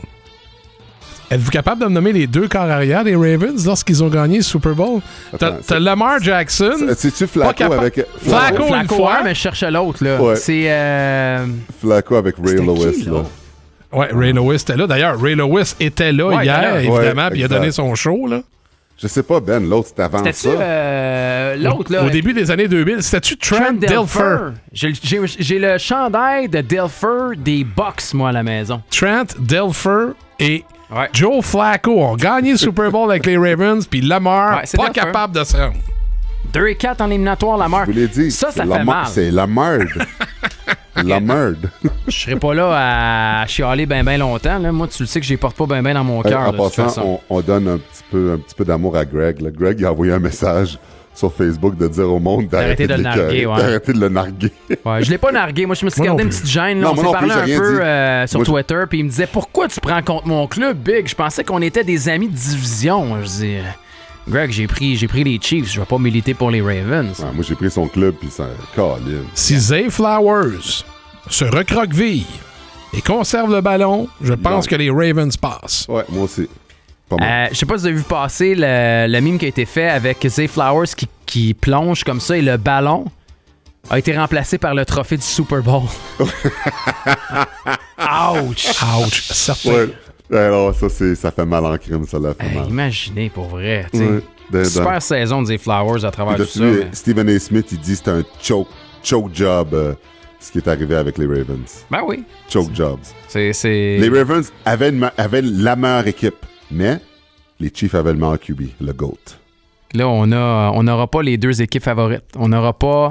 Êtes-vous 1.31 1.51
capable 1.51 1.81
de 1.83 1.87
me 1.87 1.93
nommer 1.93 2.13
les 2.13 2.27
deux 2.27 2.49
corps 2.49 2.63
arrière 2.63 3.05
des 3.05 3.15
Ravens 3.15 3.65
lorsqu'ils 3.65 4.03
ont 4.03 4.09
gagné 4.09 4.39
le 4.39 4.43
Super 4.43 4.75
Bowl? 4.75 5.01
T'as 5.39 5.79
Lamar 5.79 6.21
Jackson. 6.21 6.73
C'est-tu 6.97 7.27
Pas 7.27 7.33
Flacco 7.33 7.53
capable- 7.55 7.81
avec, 7.81 8.05
Flacco, 8.21 8.63
une 8.63 8.69
Flacco, 8.69 8.95
fois. 8.97 9.13
ouais, 9.13 9.25
mais 9.25 9.35
je 9.35 9.41
cherchais 9.41 9.71
l'autre. 9.71 10.03
là. 10.05 10.21
Ouais. 10.21 10.35
C'est. 10.37 10.65
euh, 10.67 11.47
Flacco 11.81 12.17
avec 12.17 12.35
Ray 12.45 12.57
Lewis, 12.57 13.03
qui, 13.05 13.09
là? 13.09 13.23
Ouais, 13.93 14.09
Ray 14.13 14.33
Lewis 14.33 14.57
était 14.57 14.77
là. 14.77 14.87
D'ailleurs, 14.89 15.21
Ray 15.21 15.37
Lewis 15.37 15.75
était 15.79 16.13
là 16.13 16.27
Ouais, 16.27 16.45
hier, 16.45 16.77
évidemment, 16.79 17.29
puis 17.31 17.41
il 17.41 17.45
a 17.45 17.49
donné 17.49 17.71
son 17.71 17.95
show. 17.95 18.27
Là. 18.27 18.41
Je 19.01 19.07
sais 19.07 19.23
pas, 19.23 19.41
Ben, 19.41 19.67
l'autre, 19.67 19.89
c'était 19.89 20.03
avant 20.03 20.23
ça. 20.33 20.49
euh, 20.49 21.57
l'autre, 21.57 21.93
là? 21.93 22.05
Au 22.05 22.11
début 22.11 22.33
des 22.35 22.51
années 22.51 22.69
2000, 22.69 23.03
c'était-tu 23.03 23.37
Trent, 23.37 23.73
Dilfer? 23.73 24.53
J'ai 24.73 24.93
j'ai- 25.03 25.21
j'ai 25.39 25.59
le 25.59 25.79
chandail 25.79 26.49
de 26.49 26.61
Dilfer 26.61 27.37
des 27.39 27.65
Bucks, 27.65 28.13
moi, 28.15 28.29
à 28.29 28.33
la 28.33 28.43
maison. 28.43 28.83
Trent 28.91 29.25
Dilfer 29.39 30.13
et 30.39 30.65
Ouais. 30.93 31.09
Joe 31.13 31.45
Flacco 31.45 32.03
ont 32.03 32.17
gagné 32.17 32.53
le 32.53 32.57
Super 32.57 32.91
Bowl 32.91 33.11
avec 33.11 33.25
les 33.27 33.37
Ravens, 33.37 33.87
puis 33.87 34.01
Lamar, 34.01 34.57
Ouais, 34.59 34.63
c'est 34.65 34.77
pas 34.77 34.89
Dilfer. 34.91 35.01
capable 35.07 35.35
de 35.37 35.45
se 35.45 35.57
rendre. 35.57 35.75
2 36.53 36.67
et 36.67 36.75
4 36.75 37.01
en 37.01 37.07
éliminatoire, 37.11 37.57
la 37.59 37.69
mort. 37.69 37.83
Je 37.87 37.93
vous 37.93 37.97
l'ai 37.99 38.09
dit. 38.09 38.31
Ça, 38.33 38.49
ça 38.51 38.53
c'est 38.55 38.63
fait 38.63 38.79
la 38.79 38.85
mal. 38.85 39.07
C'est 39.07 39.31
la 39.31 39.47
merde. 39.47 39.89
La 41.05 41.19
merde. 41.21 41.71
Je 42.09 42.13
serai 42.13 42.37
pas 42.37 42.53
là 42.53 43.41
à 43.43 43.47
chialer 43.47 43.87
ben 43.87 44.05
ben 44.05 44.19
longtemps. 44.19 44.59
Là. 44.59 44.71
Moi, 44.71 44.87
tu 44.89 45.05
le 45.05 45.07
sais 45.07 45.19
que 45.21 45.25
je 45.25 45.31
les 45.31 45.37
porte 45.39 45.57
pas 45.57 45.65
ben 45.65 45.83
ben 45.83 45.95
dans 45.95 46.05
mon 46.05 46.23
Hey, 46.23 46.31
cœur. 46.33 46.49
en 46.49 46.53
passant, 46.53 47.03
on, 47.03 47.21
on 47.31 47.41
donne 47.41 47.69
un 47.69 47.79
petit 47.79 48.03
peu, 48.11 48.33
un 48.35 48.39
petit 48.39 48.55
peu 48.55 48.65
d'amour 48.67 48.97
à 48.97 49.05
Greg. 49.07 49.41
là. 49.41 49.51
Greg 49.51 49.81
il 49.81 49.87
a 49.87 49.93
envoyé 49.93 50.13
un 50.13 50.19
message 50.19 50.79
sur 51.21 51.33
Facebook 51.33 51.77
de 51.77 51.87
dire 51.87 52.11
au 52.13 52.19
monde 52.19 52.49
d'arrêter 52.49 52.87
de 52.87 52.95
le 52.95 53.03
narguer, 53.03 53.47
ouais. 53.47 53.57
d'arrêter 53.57 53.93
de 53.93 54.01
le 54.01 54.09
narguer. 54.09 54.53
Ouais, 54.85 55.05
je 55.05 55.11
l'ai 55.11 55.19
pas 55.19 55.31
nargué. 55.33 55.67
Moi, 55.67 55.75
je 55.75 55.85
me 55.85 55.91
suis 55.91 56.01
Moi 56.01 56.07
gardé 56.09 56.23
une 56.25 56.31
petite 56.31 56.47
gêne. 56.47 56.81
Là. 56.81 56.87
Non, 56.87 56.91
on 56.93 56.95
moi 56.95 57.05
s'est 57.05 57.07
non 57.07 57.13
parlé 57.13 57.29
plus, 57.29 57.33
un 57.41 57.47
j'ai 57.47 57.53
rien 57.53 57.61
peu 57.61 57.75
dit. 57.75 57.81
euh, 57.83 58.27
sur 58.27 58.39
Moi, 58.41 58.47
Twitter, 58.47 58.83
puis 58.89 58.99
il 59.01 59.05
me 59.05 59.09
disait 59.11 59.29
Pourquoi 59.31 59.69
tu 59.69 59.81
prends 59.81 60.03
contre 60.03 60.27
mon 60.27 60.47
club, 60.47 60.79
Big? 60.79 61.07
Je 61.07 61.15
pensais 61.15 61.45
qu'on 61.45 61.61
était 61.63 61.85
des 61.85 62.09
amis 62.09 62.29
de 62.29 62.35
division. 62.35 63.17
Je 63.23 63.27
dis 63.27 63.57
euh, 63.57 63.63
Greg, 64.29 64.51
j'ai 64.51 64.67
pris, 64.67 64.97
j'ai 64.97 65.09
pris 65.09 65.23
les 65.25 65.39
Chiefs. 65.41 65.71
Je 65.73 65.81
vais 65.81 65.87
pas 65.87 65.99
militer 65.99 66.35
pour 66.35 66.51
les 66.51 66.61
Ravens. 66.63 67.19
Ouais, 67.21 67.27
moi, 67.35 67.45
j'ai 67.47 67.55
pris 67.55 67.71
son 67.71 67.87
club, 67.89 68.15
puis 68.19 68.31
ça. 68.31 68.47
Colin. 68.75 68.99
Si 69.35 69.59
Zay 69.59 69.91
Flowers 69.91 70.85
se 71.29 71.45
recroqueville 71.45 72.25
et 72.97 73.01
conserve 73.03 73.53
le 73.55 73.61
ballon, 73.61 74.09
je 74.23 74.33
pense 74.35 74.65
Non. 74.65 74.71
que 74.71 74.77
les 74.77 74.91
Ravens 74.91 75.37
passent. 75.37 75.87
Ouais, 75.89 76.05
moi 76.09 76.25
aussi. 76.25 76.49
Euh, 77.21 77.47
je 77.51 77.57
sais 77.57 77.67
pas 77.67 77.75
si 77.77 77.81
vous 77.83 77.87
avez 77.89 77.97
vu 77.97 78.03
passer 78.03 78.55
le, 78.57 79.07
le 79.09 79.21
mime 79.21 79.39
qui 79.39 79.47
a 79.47 79.49
été 79.49 79.65
fait 79.65 79.89
avec 79.89 80.27
Zay 80.29 80.47
Flowers 80.47 80.89
qui, 80.97 81.09
qui 81.27 81.55
plonge 81.55 82.05
comme 82.05 82.21
ça 82.21 82.37
et 82.37 82.43
le 82.43 82.57
ballon 82.57 83.07
a 83.89 83.99
été 83.99 84.17
remplacé 84.17 84.59
par 84.59 84.75
le 84.75 84.85
trophée 84.85 85.17
du 85.17 85.23
Super 85.23 85.63
Bowl. 85.63 85.83
Ouch! 87.99 88.69
Ouch, 88.99 89.23
certain. 89.33 89.71
Ouais. 89.71 89.89
Alors, 90.39 90.75
ça, 90.75 90.89
c'est, 90.89 91.15
ça 91.17 91.31
fait 91.31 91.45
mal 91.45 91.65
en 91.67 91.77
crime, 91.77 92.07
ça 92.07 92.19
l'a 92.19 92.35
fait 92.35 92.55
mal. 92.55 92.69
imaginez 92.69 93.31
pour 93.31 93.47
vrai. 93.49 93.87
Ouais. 93.93 94.21
De- 94.51 94.65
Super 94.65 94.95
dans- 94.95 95.01
saison 95.01 95.43
de 95.43 95.47
Zay 95.49 95.59
Flowers 95.59 96.05
à 96.05 96.11
travers 96.11 96.37
tout 96.37 96.45
ça. 96.45 96.61
mais- 96.61 96.89
Stephen 96.93 97.29
A. 97.29 97.39
Smith, 97.39 97.67
il 97.73 97.79
dit 97.79 97.91
que 97.93 97.97
c'était 97.99 98.11
un 98.11 98.23
choke, 98.43 98.69
choke 99.03 99.31
job, 99.33 99.69
euh, 99.73 99.95
ce 100.41 100.51
qui 100.53 100.59
est 100.59 100.69
arrivé 100.69 100.95
avec 100.97 101.19
les 101.19 101.27
Ravens. 101.27 101.85
Ben 101.91 102.03
oui. 102.07 102.25
Choke 102.49 102.75
jobs. 102.75 102.99
C'est. 103.29 103.53
c'est- 103.53 103.99
Les 103.99 104.09
Ravens 104.09 104.51
avaient, 104.65 104.91
une 104.91 105.11
avaient 105.17 105.43
la 105.43 105.77
meilleure 105.77 106.07
équipe, 106.09 106.47
mais 106.71 106.99
les 107.59 107.71
Chiefs 107.75 107.95
avaient 107.95 108.13
le 108.13 108.19
meilleur 108.19 108.39
QB, 108.41 108.63
le 108.81 108.93
GOAT. 108.93 109.19
Là, 109.95 110.07
on 110.09 110.27
n'aura 110.83 111.07
pas 111.09 111.23
les 111.23 111.37
deux 111.37 111.61
équipes 111.63 111.83
favorites. 111.83 112.25
On 112.37 112.49
n'aura 112.49 112.73
pas 112.73 113.11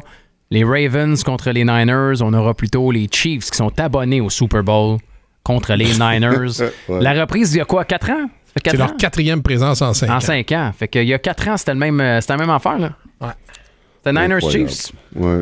les 0.50 0.64
Ravens 0.64 1.22
contre 1.24 1.52
les 1.52 1.64
Niners. 1.66 2.22
On 2.22 2.34
aura 2.34 2.54
plutôt 2.54 2.90
les 2.92 3.08
Chiefs 3.12 3.52
qui 3.52 3.58
sont 3.58 3.78
abonnés 3.80 4.22
au 4.22 4.30
Super 4.30 4.64
Bowl 4.64 4.98
contre 5.44 5.74
les 5.74 5.94
Niners. 6.00 6.62
Ouais. 6.88 7.02
La 7.02 7.14
reprise, 7.22 7.54
il 7.54 7.58
y 7.58 7.62
a 7.62 7.66
quoi, 7.66 7.84
4 7.86 8.10
ans? 8.12 8.30
C'est 8.56 8.64
quatre 8.64 8.78
leur 8.78 8.92
ans? 8.92 8.96
quatrième 8.98 9.44
présence 9.44 9.82
en 9.82 9.94
cinq 9.94 10.10
En 10.10 10.16
ans. 10.16 10.20
5 10.22 10.52
ans. 10.54 10.72
Fait 10.78 10.88
qu'il 10.88 11.04
y 11.04 11.14
a 11.14 11.20
4 11.20 11.48
ans, 11.50 11.58
c'était 11.58 11.74
le 11.74 11.80
même, 11.80 12.00
euh, 12.00 12.20
c'était 12.22 12.34
la 12.34 12.40
même 12.40 12.50
affaire, 12.50 12.80
là. 12.80 12.94
Ouais. 13.22 13.28
C'était 13.98 14.14
Niners. 14.20 14.40
Chiefs. 14.42 14.92
Ouais. 15.16 15.42